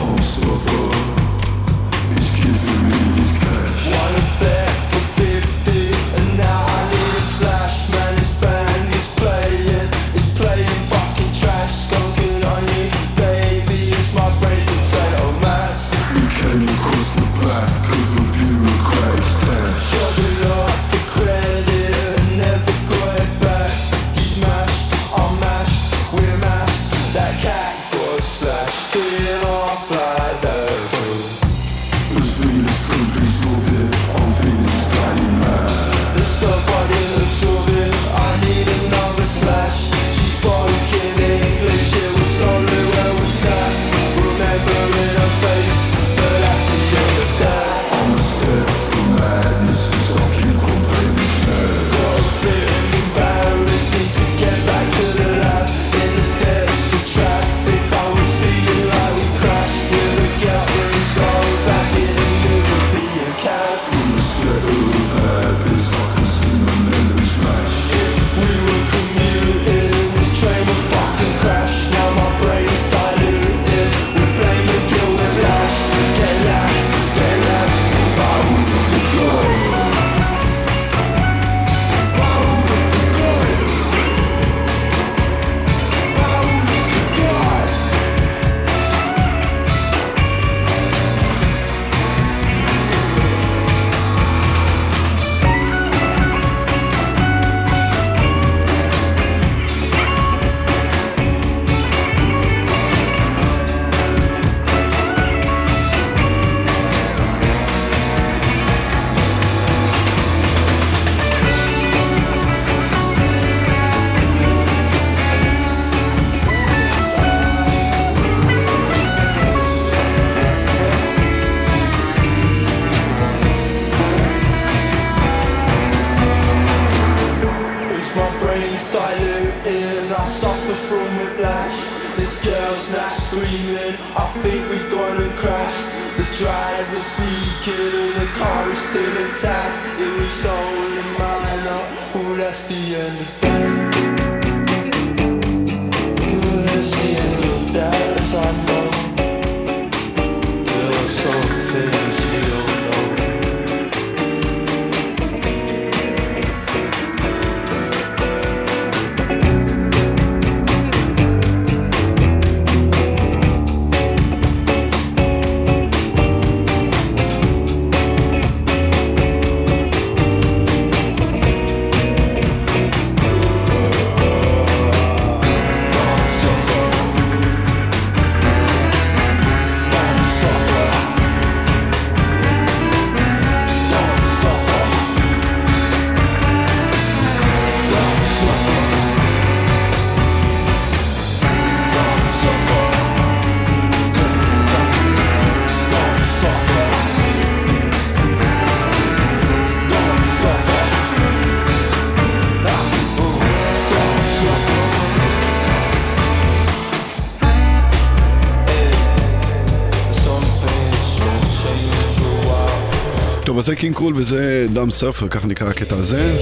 [213.71, 216.37] אז זה קינג קרול וזה Dum Surfer, ככה נקרא הקטע הזה.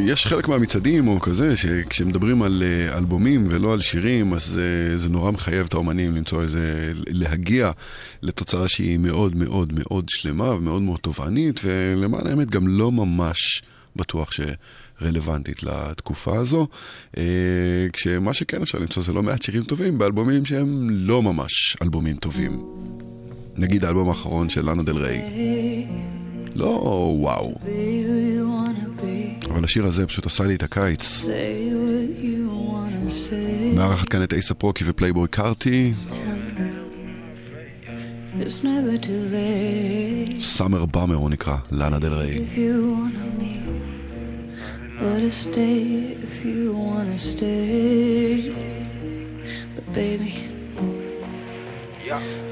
[0.00, 5.08] ויש חלק מהמצעדים או כזה, שכשמדברים על אה, אלבומים ולא על שירים, אז אה, זה
[5.08, 7.70] נורא מחייב את האומנים למצוא איזה, להגיע
[8.22, 13.62] לתוצאה שהיא מאוד מאוד מאוד שלמה ומאוד מאוד תובענית, ולמען האמת גם לא ממש
[14.00, 16.66] בטוח שרלוונטית לתקופה הזו.
[17.18, 17.22] אה,
[17.92, 22.62] כשמה שכן אפשר למצוא זה לא מעט שירים טובים באלבומים שהם לא ממש אלבומים טובים.
[23.56, 25.22] נגיד האלבום האחרון של לאנה דל ריי.
[26.54, 26.66] לא
[27.20, 27.54] וואו.
[29.44, 31.26] אבל השיר הזה פשוט עשה לי את הקיץ.
[33.74, 35.92] מארחת כאן את אייסאפ רוקי ופלייבוי קארטי.
[40.40, 42.44] Summer Bummer הוא נקרא, לאנה דל ריי.
[45.02, 45.82] If you wanna leave, or to stay
[46.22, 48.54] if you wanna stay.
[49.74, 50.34] But baby,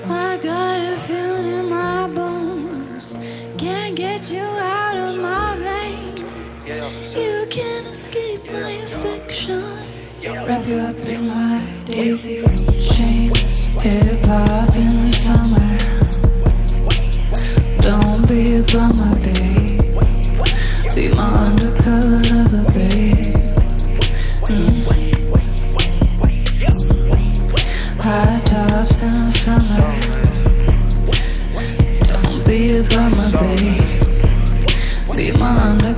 [0.08, 3.16] I got a feeling in my bones,
[3.58, 6.62] can't get you out of my veins.
[7.16, 9.62] You can't escape my affection.
[10.24, 12.42] Wrap you up in my daisy
[12.78, 15.78] chains, hip hop in the summer.
[17.78, 19.57] Don't be a bummer, babe.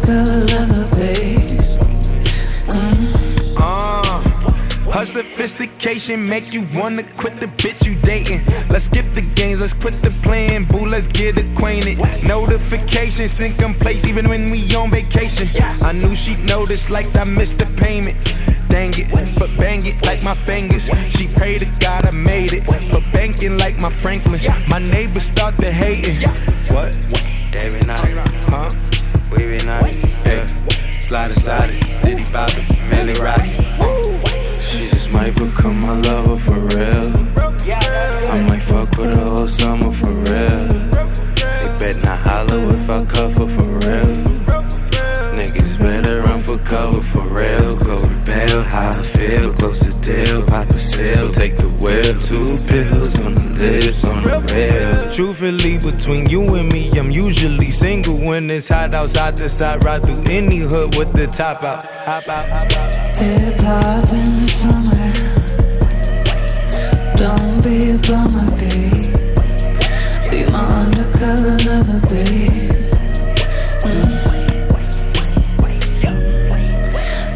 [0.08, 1.38] Lover, babe.
[2.68, 3.54] Mm.
[3.56, 4.20] Uh,
[4.90, 8.44] her sophistication make you wanna quit the bitch you dating.
[8.68, 11.98] Let's skip the games, let's quit the playing, boo, let's get acquainted.
[12.22, 15.48] Notifications in place even when we on vacation.
[15.82, 18.16] I knew she'd notice like I missed the payment.
[18.68, 20.88] Dang it, but bang it like my fingers.
[21.10, 24.46] She prayed to God I made it, but banking like my Franklins.
[24.68, 26.20] My neighbors start to hating.
[26.74, 26.92] What?
[27.50, 28.28] David Knight.
[28.48, 28.70] Huh?
[29.30, 29.96] We be nice.
[30.24, 30.46] Hey,
[31.02, 33.56] slide slide it, Diddy Bobby, Millie Rocky.
[34.60, 37.30] She just might become my lover for real.
[38.32, 40.68] I might fuck with her whole summer for real.
[41.60, 44.14] They bet not holler if I cover for real.
[45.36, 47.76] Niggas better run for cover for real.
[47.78, 52.20] Go to bail, how I feel, close to deal, pop a seal, take the wheel,
[52.22, 55.12] two pills on the lips, on the rail.
[55.12, 59.36] Truthfully, between you and me, I'm usually single when it's hot outside.
[59.36, 61.84] The side ride through any hood with the top out.
[61.84, 63.16] Hop out, hop out.
[63.18, 65.12] Hip hop in the summer.
[67.20, 69.12] Don't be a bummer, babe.
[70.30, 72.70] Be my undercover lover, babe.
[73.84, 74.12] Mm.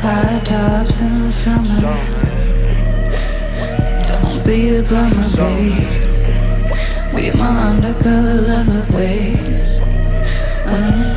[0.01, 1.81] High tops in the summer.
[4.09, 6.04] Don't be a bummer, babe.
[7.25, 9.39] Be my undercover lover, babe.
[10.69, 11.09] Mm.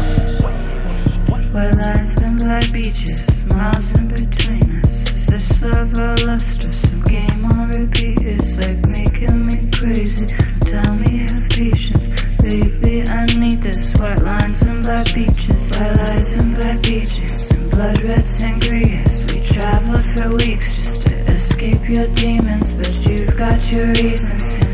[1.53, 5.03] Where lights and black beaches, miles in between us.
[5.11, 6.88] Is this love or lustrous?
[6.88, 8.21] Some game on repeat.
[8.21, 10.27] It's like making me crazy.
[10.61, 12.07] Tell me, have patience,
[12.41, 13.03] baby.
[13.09, 13.93] I need this.
[13.97, 19.29] White lines and black beaches, white lights and black beaches, and blood red sangrias.
[19.34, 24.66] We travel for weeks just to escape your demons, but you've got your reasons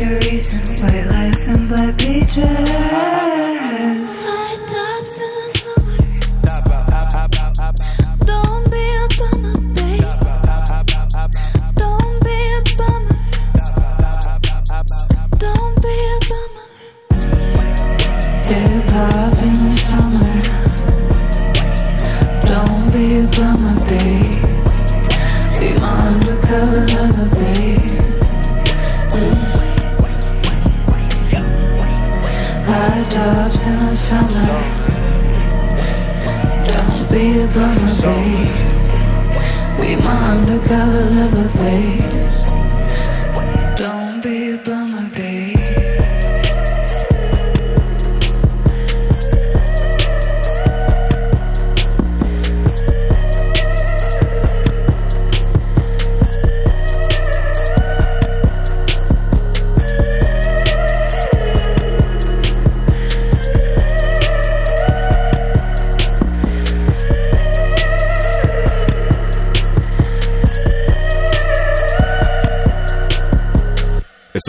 [0.00, 2.67] your reason why life's in black beaches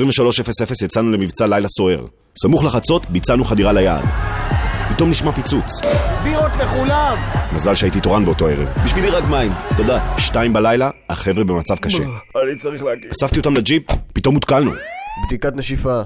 [0.06, 2.06] ב-23:00 יצאנו למבצע לילה סוער.
[2.42, 4.06] סמוך לחצות ביצענו חדירה ליעד.
[4.90, 5.82] פתאום נשמע פיצוץ.
[6.24, 7.18] בירות לכולם!
[7.54, 8.68] מזל שהייתי תורן באותו ערב.
[8.86, 9.52] בשבילי רק מים.
[9.78, 10.16] תודה.
[10.18, 12.04] שתיים בלילה, החבר'ה במצב קשה.
[12.44, 13.12] אני צריך להגיד.
[13.12, 14.72] אספתי אותם לג'יפ, פתאום הותקלנו.
[15.28, 16.02] בדיקת נשיפה.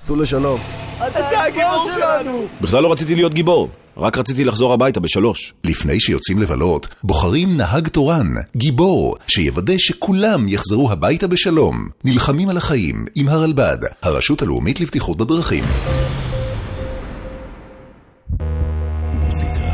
[0.00, 0.60] סעו לשלום.
[1.06, 2.46] אתה הגיבור שלנו!
[2.60, 3.68] בכלל לא רציתי להיות גיבור,
[3.98, 5.54] רק רציתי לחזור הביתה בשלוש.
[5.64, 11.88] לפני שיוצאים לבלות, בוחרים נהג תורן, גיבור, שיוודא שכולם יחזרו הביתה בשלום.
[12.04, 15.64] נלחמים על החיים עם הרלב"ד, הרשות הלאומית לבטיחות בדרכים.
[19.14, 19.67] מוזיקה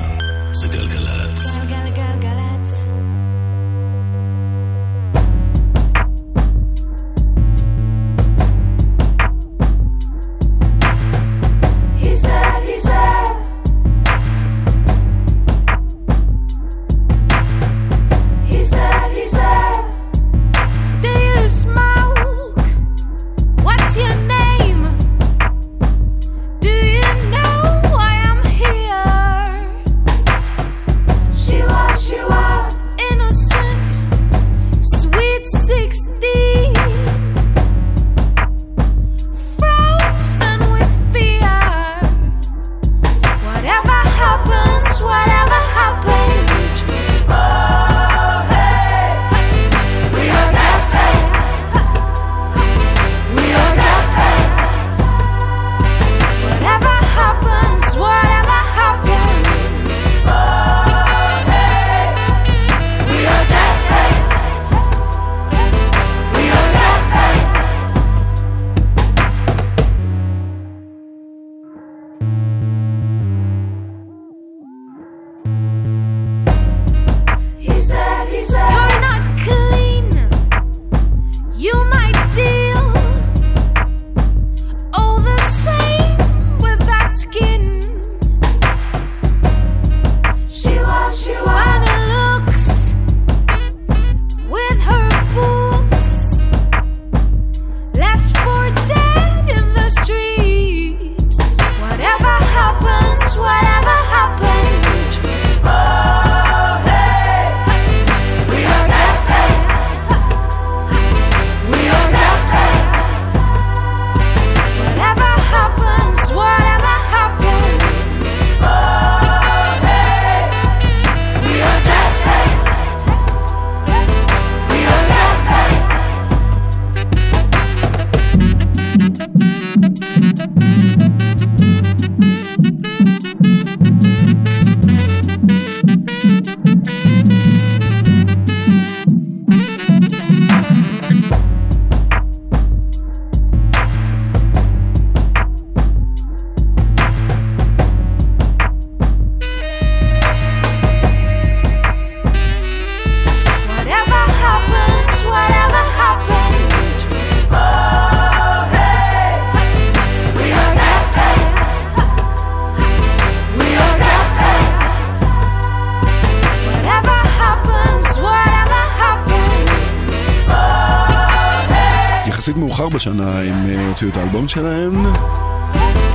[172.95, 174.93] ארבע שנה הם אה, הוציאו את האלבום שלהם.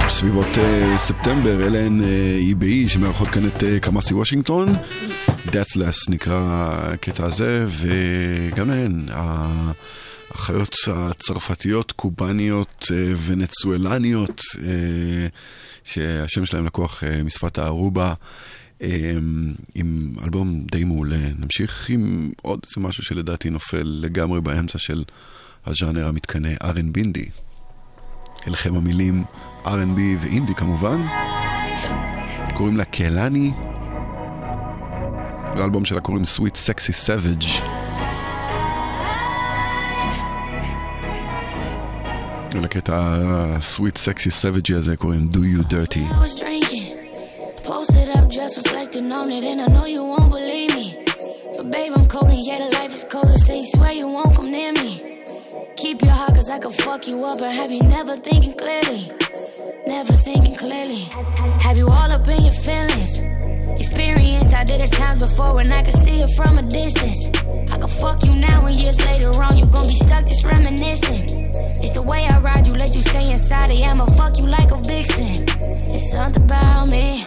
[0.10, 4.76] סביבות אה, ספטמבר, אלה הן אה, uh, EBE שמארחות כאן את קמאסי וושינגטון.
[5.28, 14.60] Deathless נקרא הקטע הזה, וגם הן, האחיות הצרפתיות, קובניות, uh, ונצואלניות, uh,
[15.84, 18.14] שהשם שלהם לקוח uh, משפת הערובה.
[19.76, 21.30] עם אלבום די מעולה.
[21.40, 25.04] נמשיך עם עוד איזה משהו שלדעתי נופל לגמרי באמצע של
[25.66, 27.20] הז'אנר המתקנא R&B.
[28.48, 29.24] אליכם המילים
[29.66, 31.08] R&B ואינדי כמובן.
[32.58, 33.52] קוראים לה קלני.
[35.56, 37.62] לאלבום שלה קוראים Sweet Sexy Savage.
[42.56, 46.06] ולקטע ה-Sweet Sexy Savage הזה קוראים Do You Dirty.
[47.70, 50.88] I just reflecting on it, and I know you won't believe me.
[51.58, 53.30] But babe, I'm cold, and yeah, the life is cold.
[53.34, 54.79] To say swear you won't come near me.
[55.78, 59.12] Keep your heart, cause I can fuck you up, and have you never thinking clearly?
[59.88, 61.10] Never thinking clearly.
[61.66, 63.22] Have you all up in your feelings?
[63.80, 67.30] Experienced, I did it times before when I could see it from a distance.
[67.72, 71.50] I could fuck you now, and years later on, you gon' be stuck just reminiscing.
[71.82, 73.84] It's the way I ride you, let you stay inside it.
[73.84, 75.46] I'ma fuck you like a vixen.
[75.92, 77.19] It's something about me.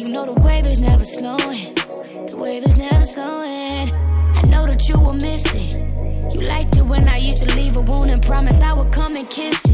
[0.00, 1.74] You know the wave is never slowing.
[1.74, 3.92] The wave is never slowing.
[4.34, 6.30] I know that you were missing.
[6.30, 9.16] You liked it when I used to leave a wound and promise I would come
[9.16, 9.69] and kiss it.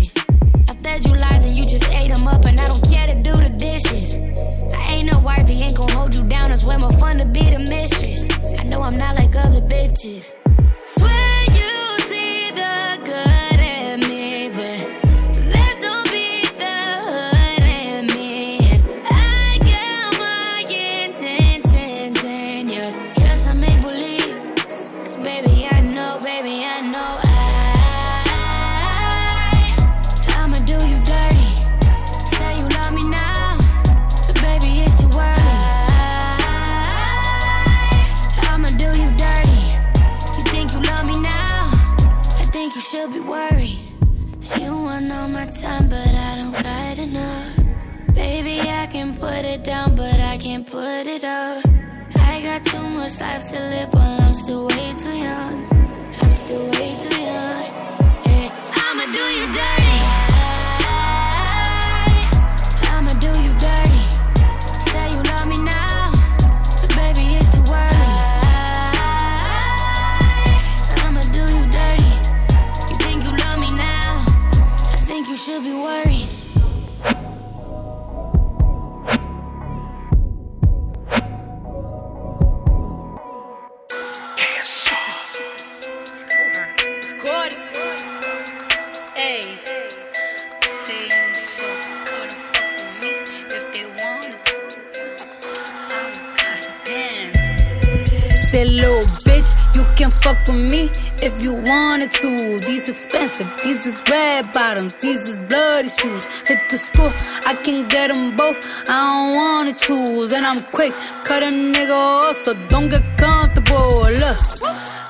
[110.57, 114.01] I'm quick, cut a nigga off, so don't get comfortable.
[114.23, 114.39] Look,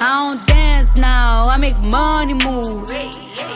[0.02, 2.89] I don't dance now, I make money move.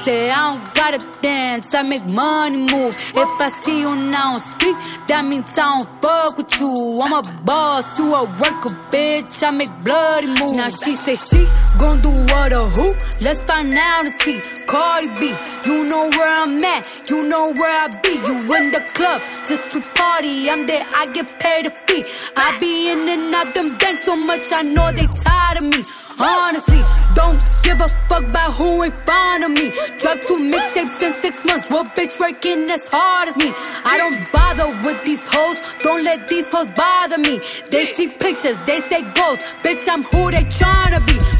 [0.04, 2.94] Say I don't gotta dance, I make money move.
[2.94, 4.76] If I see you now speak,
[5.08, 7.00] that means I don't fuck with you.
[7.02, 9.42] I'm a boss, you a worker, bitch.
[9.42, 10.56] I make bloody moves.
[10.56, 11.42] Now she say she
[11.78, 12.94] gon' do what or who?
[13.20, 14.40] Let's find out and see.
[14.66, 15.34] Cardi B,
[15.66, 18.14] you know where I'm at, you know where I be.
[18.14, 20.48] You in the club just to party.
[20.48, 22.04] I'm there, I get paid a fee.
[22.36, 25.82] I be in and out them banks so much, I know they tired of me.
[26.22, 26.82] Honestly,
[27.14, 29.70] don't give a fuck about who in front of me.
[29.98, 31.66] Drop two mixtapes in six months.
[31.70, 33.50] What bitch working as hard as me?
[33.84, 35.62] I don't bother with these hoes.
[35.78, 37.40] Don't let these hoes bother me.
[37.70, 39.46] They see pictures, they say ghosts.
[39.62, 41.39] Bitch, I'm who they tryna be.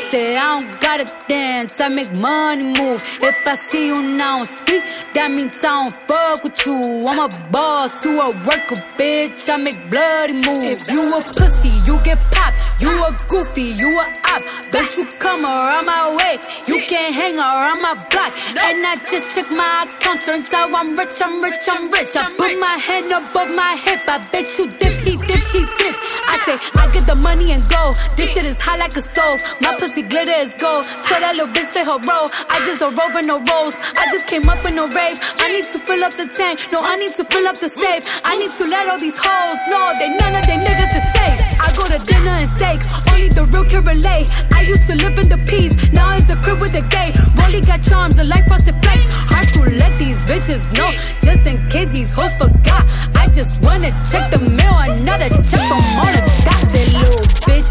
[0.11, 3.01] Say I don't gotta dance, I make money move.
[3.21, 4.83] If I see you now speak,
[5.13, 7.05] that means I don't fuck with you.
[7.07, 9.47] I'm a boss, you a worker, bitch.
[9.47, 10.67] I make bloody moves.
[10.67, 12.59] If you a pussy, you get popped.
[12.81, 14.05] You a goofy, you a
[14.35, 14.41] op.
[14.71, 16.41] Don't you come around my way.
[16.67, 18.35] You can't hang around my block.
[18.59, 20.19] And I just check my account.
[20.25, 22.11] Turns out I'm rich, I'm rich, I'm rich.
[22.17, 24.01] I put my hand above my hip.
[24.09, 25.95] I bet you dip, he dip, she dip.
[26.27, 27.93] I say, I get the money and go.
[28.17, 29.39] This shit is hot like a stove.
[29.61, 30.83] My pussy glitter is gold.
[31.05, 32.27] Tell that little bitch play her role.
[32.49, 33.75] I just a rope and no rolls.
[33.97, 35.17] I just came up in a rave.
[35.41, 36.67] I need to fill up the tank.
[36.71, 38.03] No, I need to fill up the safe.
[38.23, 41.37] I need to let all these hoes know that none of they niggas is safe.
[41.61, 42.79] I go to dinner and steak.
[43.11, 44.27] Only the real can relate.
[44.53, 45.75] I used to live in the peace.
[45.91, 47.13] Now it's the crib with the gay.
[47.37, 49.11] Rolly got charms, the life frosted flakes.
[49.11, 50.91] Hard to let these bitches know.
[51.21, 52.85] Just in case these hoes forgot.
[53.15, 54.75] I just wanna check the mail.
[54.87, 56.61] Another check from Mona Scott.
[56.71, 57.70] That little bitch,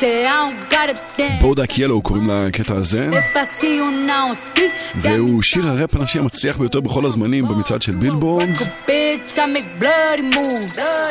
[0.00, 1.40] Dance.
[1.40, 3.10] בודק ילו קוראים לקטע הזה,
[5.02, 8.48] והוא שיר הראפ הנשי המצליח ביותר בכל הזמנים במצעד של בילבורד.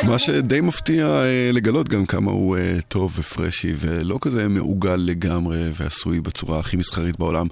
[0.08, 5.70] מה שדי מפתיע אה, לגלות גם כמה הוא אה, טוב ופרשי ולא כזה מעוגל לגמרי
[5.74, 7.46] ועשוי בצורה הכי מסחרית בעולם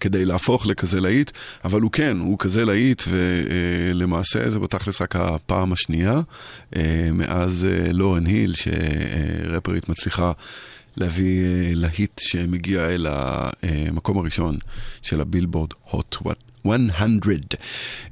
[0.00, 1.30] כדי להפוך לכזה להיט,
[1.64, 6.20] אבל הוא כן, הוא כזה להיט ולמעשה זה בתכלס רק הפעם השנייה
[6.76, 10.32] אה, מאז אה, לורן היל שרפרית מצליחה
[10.96, 14.56] להביא אה, להיט שמגיע אל המקום הראשון
[15.02, 16.16] של הבילבורד הוט
[16.64, 16.76] 100.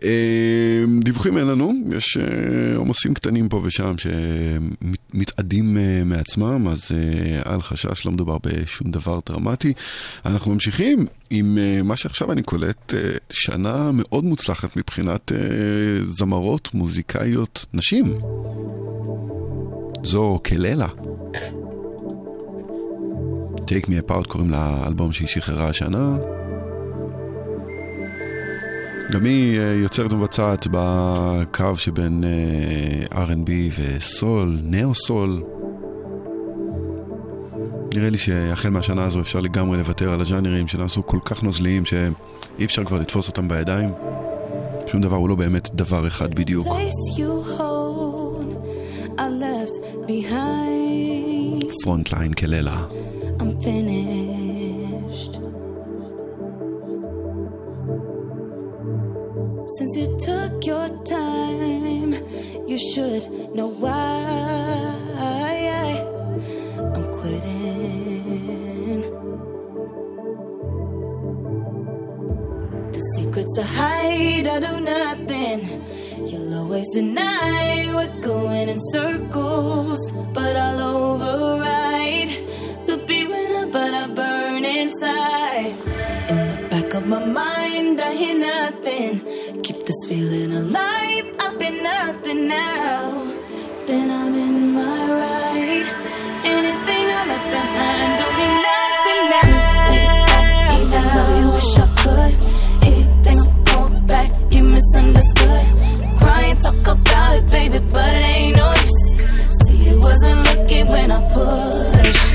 [0.03, 7.55] אה, דיווחים אין לנו, יש אה, עומסים קטנים פה ושם שמתאדים אה, מעצמם, אז אה,
[7.55, 9.73] אל חשש, לא מדובר בשום דבר דרמטי.
[10.27, 13.01] אנחנו ממשיכים עם אה, מה שעכשיו אני קולט, אה,
[13.31, 15.39] שנה מאוד מוצלחת מבחינת אה,
[16.05, 18.19] זמרות מוזיקאיות נשים.
[20.05, 20.89] זו קללה.
[23.67, 26.17] Take Me Apart קוראים לאלבום שהיא שחררה השנה.
[29.13, 35.43] גם היא אה, יוצרת ומבצעת בקו שבין אה, R&B וסול, נאו-סול.
[37.95, 42.65] נראה לי שהחל מהשנה הזו אפשר לגמרי לוותר על הז'אנרים שנעשו כל כך נוזליים שאי
[42.65, 43.91] אפשר כבר לתפוס אותם בידיים.
[44.87, 46.67] שום דבר הוא לא באמת דבר אחד בדיוק.
[50.09, 50.73] Behind.
[51.83, 52.85] Frontline קלילה.
[53.63, 55.35] Finished.
[59.77, 62.13] Since you took your time,
[62.67, 63.25] you should
[63.55, 63.93] know why
[66.79, 69.03] I'm quitting.
[72.93, 75.61] The secrets I hide, I do nothing.
[76.29, 80.01] You'll always deny we're going in circles,
[80.35, 81.82] but I'll override.
[86.93, 89.63] Back of my mind, I hear nothing.
[89.63, 91.25] Keep this feeling alive.
[91.41, 93.25] I've been nothing now.
[93.87, 95.87] Then I'm in my right.
[96.45, 99.51] Anything I left behind don't mean nothing now.
[100.81, 102.35] Even though you wish I could.
[102.89, 105.67] Anything I'm back, you misunderstood.
[106.21, 109.03] Crying, talk about it, baby, but it ain't no use.
[109.65, 112.32] See, it wasn't looking when I pushed.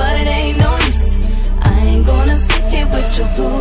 [0.00, 1.50] But it ain't no use.
[1.60, 3.59] I ain't gonna sit here with your rules.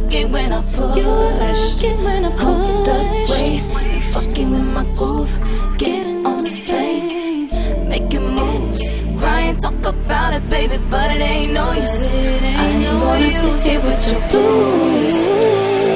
[0.00, 0.96] lucky when I push.
[0.96, 2.42] You was it when I push.
[2.42, 3.92] Hold it way.
[3.92, 5.34] You're fucking with my groove.
[5.78, 8.82] Get on the thing, making moves.
[9.18, 12.10] Crying, talk about it, baby, but it ain't no use.
[12.10, 15.18] I ain't gonna sit here with your blues.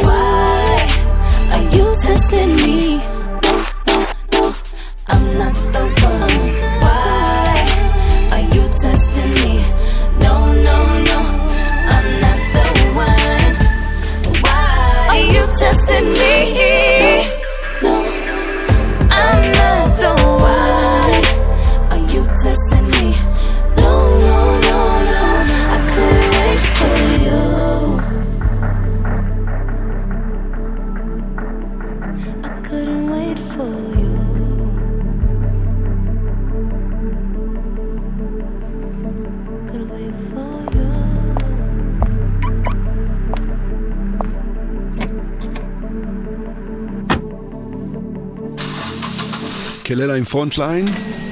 [0.07, 0.79] Why
[1.53, 3.14] are you testing me?
[50.15, 51.24] Fräulein Frontline.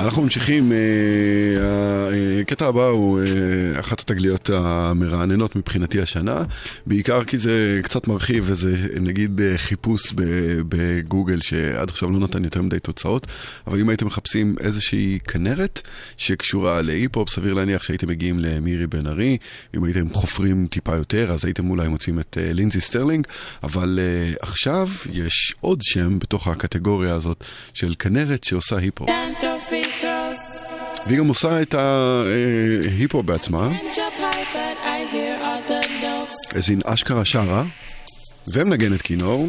[0.00, 6.42] אנחנו ממשיכים, אה, הקטע הבא הוא אה, אחת התגליות המרעננות מבחינתי השנה,
[6.86, 10.12] בעיקר כי זה קצת מרחיב איזה נגיד אה, חיפוש
[10.68, 13.26] בגוגל שעד עכשיו לא נתן יותר מדי תוצאות,
[13.66, 15.80] אבל אם הייתם מחפשים איזושהי כנרת
[16.16, 19.36] שקשורה להיפ-הופ, סביר להניח שהייתם מגיעים למירי בן ארי,
[19.76, 23.26] אם הייתם חופרים טיפה יותר אז הייתם אולי מוצאים את לינזי סטרלינג,
[23.62, 23.98] אבל
[24.40, 27.44] עכשיו יש עוד שם בתוך הקטגוריה הזאת
[27.74, 29.10] של כנרת שעושה היפ-הופ.
[31.06, 33.68] והיא גם עושה את ההיפו אה, בעצמה.
[36.56, 37.64] אז היא אשכרה שרה,
[38.54, 39.48] ומנגנת כינור.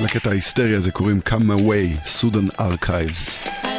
[0.00, 3.75] לקטע ההיסטריה הזה קוראים Come Away, Sudan Archives.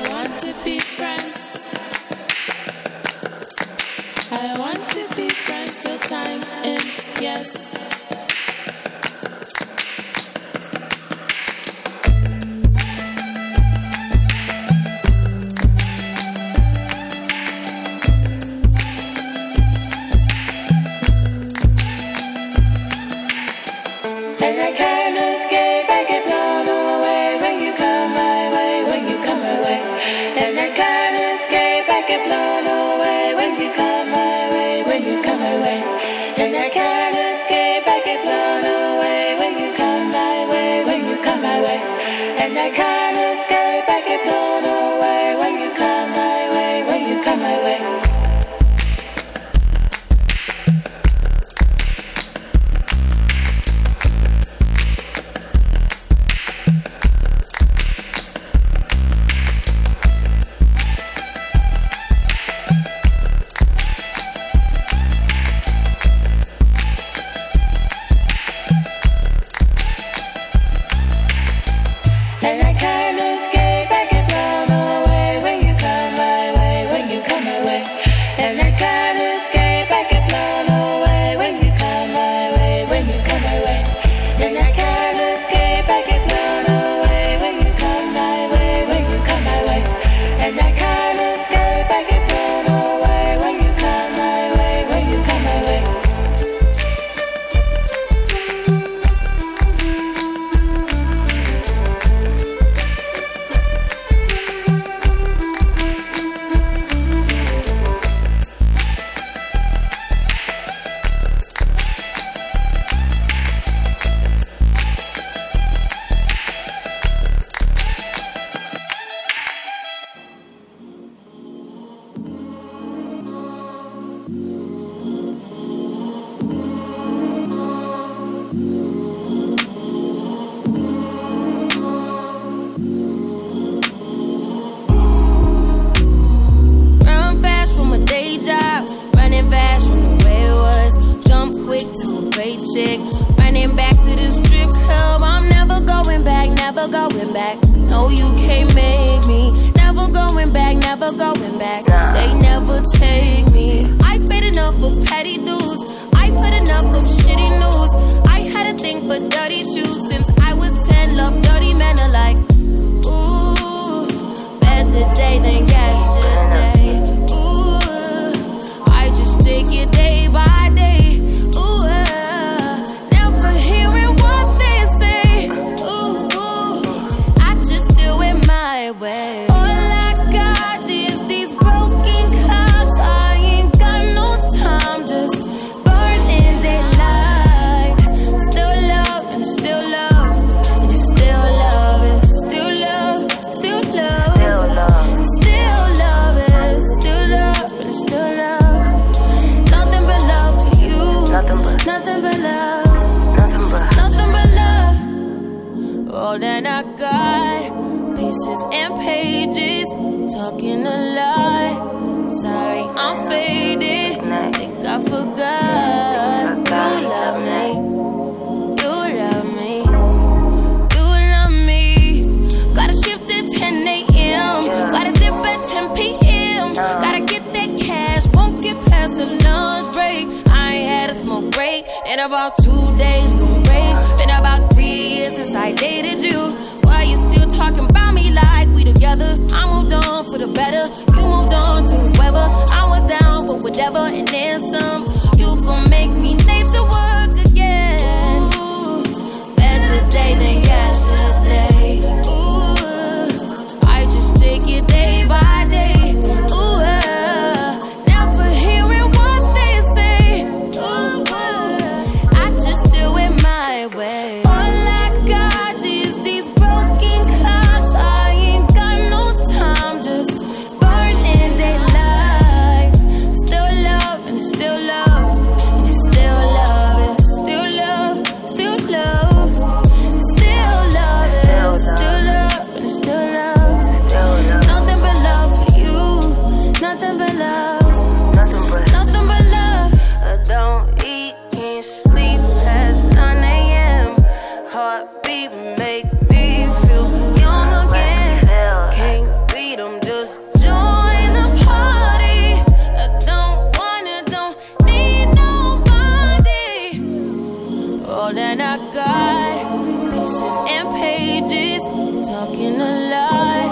[310.69, 311.83] and pages,
[312.27, 313.69] talking a lot.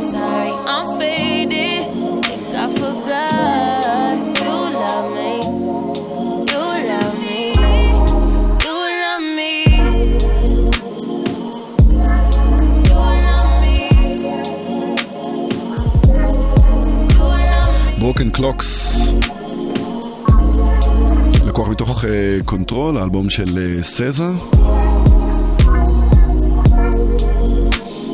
[0.00, 1.84] Sorry, I'm faded.
[2.24, 3.62] Think I forgot.
[17.98, 18.81] Broken clocks.
[21.82, 22.04] מתוך
[22.44, 24.24] Ctrl, האלבום של אה, סזה.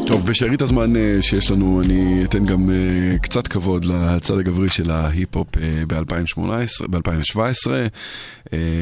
[0.07, 4.91] טוב, בשארית הזמן אה, שיש לנו, אני אתן גם אה, קצת כבוד לצד הגברי של
[4.91, 5.49] ההיפ-הופ
[5.87, 7.71] ב-2018, ב-2017,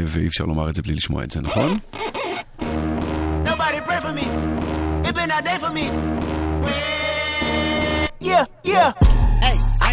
[0.06, 1.78] ואי אפשר לומר את זה בלי לשמוע את זה, נכון?
[8.20, 9.25] Yeah, yeah.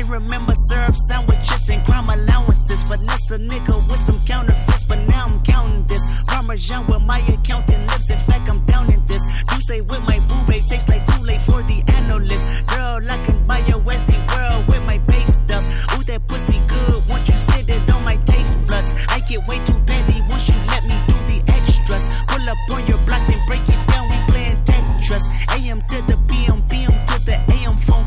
[0.10, 2.84] Remember syrup sandwiches and crime allowances.
[2.84, 6.04] Finesse a nigga with some counterfeits, but now I'm counting this.
[6.28, 8.12] Parmesan with my accountant lips.
[8.12, 9.24] In fact, I'm down in this.
[9.52, 12.68] You say with my boo babe tastes like Kool-Aid for the analyst.
[12.70, 15.64] Girl, I can buy your Westie world with my base stuff.
[15.96, 17.02] Ooh, that pussy good.
[17.10, 20.56] Once you sit it on my taste buds, I get way too petty once you
[20.68, 22.06] let me do the extras.
[22.28, 24.10] Pull up on your block and break it down.
[24.10, 25.26] We playing Tetris.
[25.56, 28.06] AM to the PM, PM to the AM phone.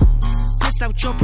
[0.60, 1.14] Piss out your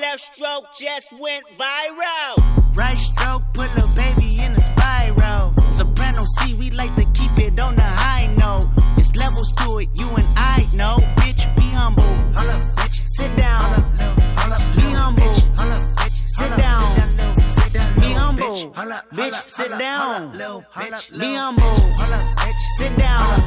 [0.00, 2.76] left stroke just went viral.
[2.76, 5.54] Right stroke put a baby in a spiral.
[5.70, 8.68] Soprano C, we like to keep it on the high note.
[8.96, 10.98] It's levels to it, you and I know.
[11.16, 12.04] Bitch, be humble.
[12.04, 13.08] bitch.
[13.08, 13.92] Sit down.
[14.76, 15.34] Be humble.
[16.24, 17.06] Sit down.
[18.00, 18.54] Be humble.
[19.12, 20.32] Bitch, sit down.
[20.32, 21.84] Be humble.
[22.78, 23.40] Sit down.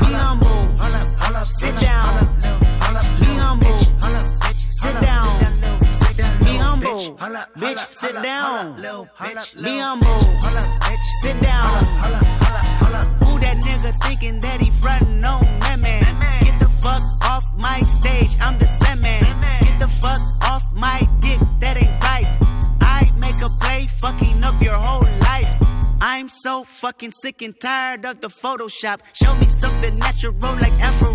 [0.00, 0.60] Be humble.
[1.50, 2.36] Sit down.
[3.20, 3.78] Be humble.
[4.70, 5.35] Sit down.
[7.14, 7.38] Humble.
[7.56, 8.76] Bitch, sit down.
[8.76, 10.20] Be humble.
[11.22, 11.84] Sit down.
[13.24, 15.44] Who that nigga thinking that he frontin' on
[15.80, 16.02] man?
[16.42, 18.30] Get the fuck off my stage.
[18.40, 19.22] I'm the Sandman.
[19.60, 20.20] Get the fuck
[20.50, 21.38] off my dick.
[21.60, 22.36] That ain't right.
[22.80, 25.48] I make a play, fucking up your whole life.
[26.00, 29.00] I'm so fucking sick and tired of the Photoshop.
[29.12, 31.14] Show me something natural like Afro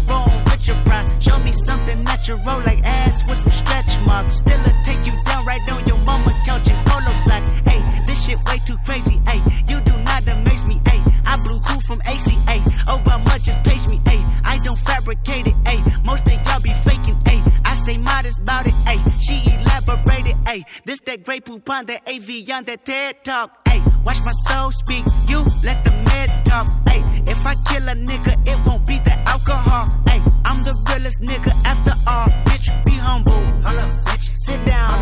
[0.68, 1.08] your pride.
[1.22, 4.38] Show me something natural like ass with some stretch marks.
[4.38, 7.44] Still a take you down right on your mama couch in polo sock.
[7.68, 9.22] Hey, this shit way too crazy.
[9.28, 10.82] Hey, you do not amaze me.
[10.86, 12.58] Hey, I blew cool from ACA.
[12.88, 14.00] Obama just page me.
[14.06, 15.56] Hey, I don't fabricate it.
[15.68, 17.20] Hey, most of y'all be faking.
[17.26, 18.74] Hey, I stay modest about it.
[18.88, 20.36] Hey, she elaborated.
[20.48, 23.68] Hey, this that great poop on that AV on that TED talk.
[23.68, 25.06] Hey, watch my soul speak.
[25.28, 26.68] You let the meds talk.
[26.88, 29.86] Hey, if I kill a nigga, it won't be the alcohol.
[30.08, 30.22] Hey,
[30.62, 32.30] I'm the realest nigga after all.
[32.46, 33.42] Bitch, be humble.
[34.08, 34.26] bitch.
[34.46, 34.96] Sit down.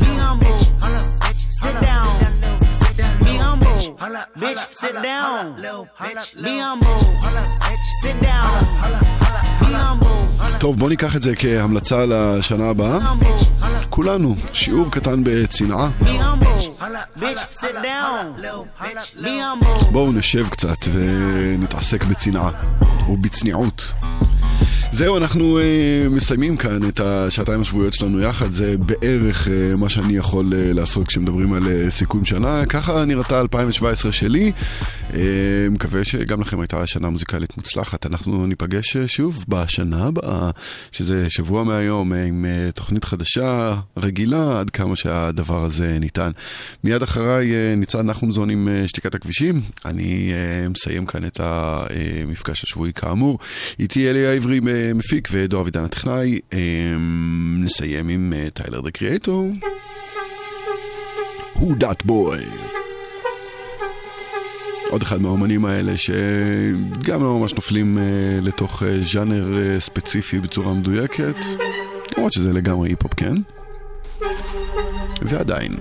[0.00, 0.58] Be humble.
[1.60, 2.08] Sit down.
[3.26, 3.78] Be humble.
[4.42, 5.56] Bitch, sit down.
[6.46, 7.00] Be humble.
[8.02, 8.50] Sit down.
[9.60, 10.58] Be humble.
[10.58, 12.98] טוב, בוא ניקח את זה כהמלצה לשנה הבאה.
[13.90, 15.90] כולנו, שיעור קטן בצנעה.
[16.00, 16.82] Be humble.
[17.20, 18.42] Bitch, sit down.
[19.22, 19.84] Be humble.
[19.92, 22.50] בואו נשב קצת ונתעסק בצנעה.
[23.08, 23.94] ובצניעות.
[24.96, 30.16] זהו, אנחנו uh, מסיימים כאן את השעתיים השבועיות שלנו יחד, זה בערך uh, מה שאני
[30.16, 32.66] יכול uh, לעשות כשמדברים על uh, סיכום שנה.
[32.66, 34.52] ככה נראתה 2017 שלי.
[35.10, 35.14] Uh,
[35.70, 38.06] מקווה שגם לכם הייתה שנה מוזיקלית מוצלחת.
[38.06, 40.50] אנחנו ניפגש uh, שוב בשנה הבאה,
[40.92, 46.30] שזה שבוע מהיום, uh, עם uh, תוכנית חדשה, רגילה, עד כמה שהדבר הזה ניתן.
[46.84, 49.60] מיד אחריי uh, ניצן נחומזון עם uh, שתיקת הכבישים.
[49.84, 53.38] אני uh, מסיים כאן את המפגש השבועי כאמור.
[53.78, 56.38] איתי אלי העברי uh, מפיק ודור אבידן הטכנאי.
[56.50, 56.54] Uh,
[57.58, 59.50] נסיים עם uh, טיילר דה קריאטור.
[61.56, 62.42] Who that boy?
[64.90, 71.36] עוד אחד מהאומנים האלה שגם לא ממש נופלים uh, לתוך uh, ז'אנר ספציפי בצורה מדויקת,
[72.16, 73.34] למרות שזה לגמרי היפ-הופ, כן?
[75.22, 75.72] ועדיין.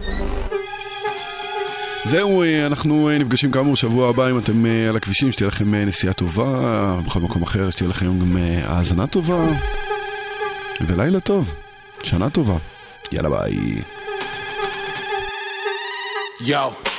[2.05, 5.75] זהו, אה, אנחנו אה, נפגשים כאמור שבוע הבא אם אתם אה, על הכבישים, שתהיה לכם
[5.75, 9.45] נסיעה טובה, בכל מקום אחר שתהיה לכם גם האזנה טובה,
[10.81, 11.53] ולילה טוב,
[12.03, 12.57] שנה טובה.
[13.11, 13.81] יאללה ביי.
[16.41, 16.94] Yo,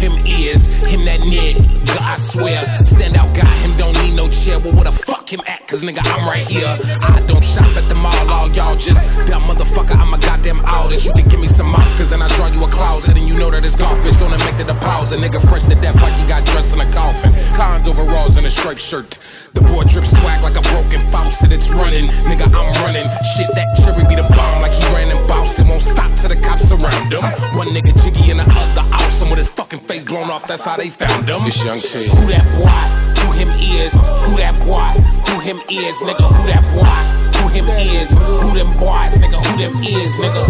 [0.00, 0.66] him is?
[0.82, 2.56] Him that nigga, I swear.
[2.84, 4.58] Stand out guy, him don't need no chair.
[4.58, 5.68] Well, where the fuck him at?
[5.68, 6.66] Cause nigga, I'm right here.
[6.66, 9.94] I don't shop at the mall, all y'all just dumb motherfucker.
[9.94, 11.04] I'm a goddamn artist.
[11.06, 13.16] You can give me some markers and I draw you a closet.
[13.16, 15.20] And you know that this golf bitch gonna make the deposit.
[15.20, 17.32] Nigga, fresh to death like he got dressed in a coffin.
[17.54, 19.18] Cons overalls and a striped shirt.
[19.52, 21.52] The boy drip swag like a broken faucet.
[21.52, 22.08] It's running.
[22.24, 23.06] Nigga, I'm running.
[23.36, 25.68] Shit, that cherry be the bomb like he ran in Boston.
[25.68, 27.22] Won't stop till the cops surround him.
[27.54, 30.46] One nigga jiggy and the other awesome with his fucking face blown off.
[30.46, 31.42] That's how they found him.
[31.42, 32.06] This young T.
[32.06, 32.84] Who that boy?
[33.22, 33.92] Who him is?
[34.26, 34.90] Who that boy?
[35.26, 35.96] Who him is?
[36.06, 37.02] Nigga, who that boy?
[37.38, 38.10] Who him is?
[38.42, 39.10] Who them boys?
[39.18, 40.12] Nigga, who them is?
[40.16, 40.42] Nigga.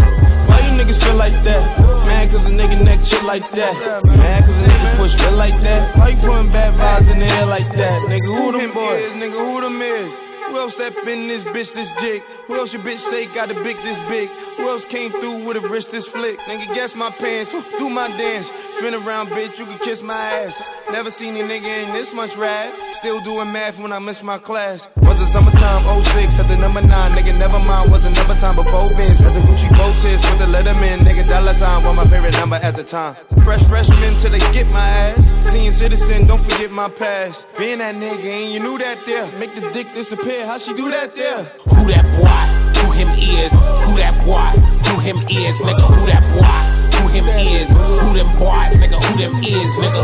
[0.49, 1.63] Why you niggas feel like that?
[2.05, 3.75] Mad cause a nigga neck shit like that.
[4.05, 5.97] Mad cause a nigga push real like that.
[5.97, 8.01] Why you putting bad vibes in the air like that?
[8.01, 9.13] Nigga, who them boys?
[9.17, 10.30] Nigga, who them is?
[10.51, 12.23] Who else step in this bitch this jig?
[12.49, 14.29] Who else your bitch say got a big this big?
[14.57, 16.41] Who else came through with a wrist this flick?
[16.41, 18.51] Nigga, guess my pants, do my dance.
[18.73, 20.61] Spin around, bitch, you can kiss my ass.
[20.91, 22.75] Never seen a nigga in this much rap.
[22.95, 24.89] Still doing math when I miss my class.
[24.97, 26.91] Was it summertime 06 at the number 9?
[26.91, 29.21] Nigga, never mind, was another time before Vince.
[29.21, 30.99] With the Gucci bow tips, with the Letterman.
[31.07, 33.15] Nigga, dollar sign was my favorite number at the time.
[33.45, 35.33] Fresh freshman till they skip my ass.
[35.53, 37.47] Senior citizen, don't forget my past.
[37.57, 39.27] Being that nigga, and you knew that there.
[39.39, 41.45] Make the dick disappear, how she do that there?
[41.69, 42.81] Who that boy?
[42.81, 43.53] Who him is?
[43.53, 44.49] Who that boy?
[44.89, 45.61] Who him is?
[45.61, 46.99] Nigga, who that boy?
[46.99, 47.69] Who him is?
[47.71, 48.73] Who them boys?
[48.81, 49.77] Nigga, who them is?
[49.77, 50.03] Nigga.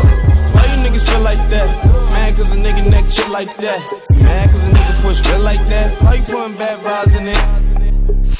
[0.53, 1.69] Why you niggas feel like that?
[2.11, 3.81] Mad cause a nigga neck shit like that.
[4.19, 6.01] Mad cause a nigga push real like that.
[6.01, 7.66] Why you putting bad vibes in it?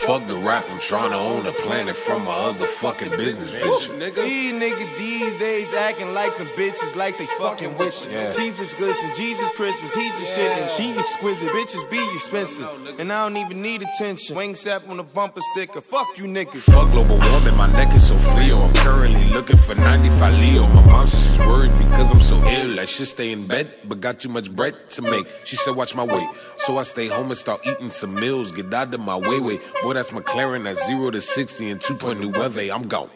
[0.08, 4.00] Fuck the rap, I'm trying to own a planet from my other fucking business vision.
[4.00, 8.12] These niggas these days acting like some bitches like they fucking with you.
[8.12, 8.32] Yeah.
[8.32, 11.50] Teeth is glisten, Jesus Christmas, he just shit and she exquisite.
[11.50, 14.36] Bitches be expensive, and I don't even need attention.
[14.36, 16.72] Wing sap on the bumper sticker, fuck you niggas.
[16.72, 18.62] Fuck global warming, my neck is so frio.
[18.62, 20.68] I'm currently looking for 95 Leo.
[20.68, 22.80] My mom says she's worried because I'm so ill.
[22.80, 25.28] I should stay in bed, but got too much bread to make.
[25.44, 26.30] She said, watch my weight.
[26.60, 28.52] So I stay home and start eating some meals.
[28.52, 29.57] Get out of my way, way.
[29.82, 32.62] Boy, that's McLaren at 0 to 60 and 2.0 weather.
[32.72, 33.10] I'm gone.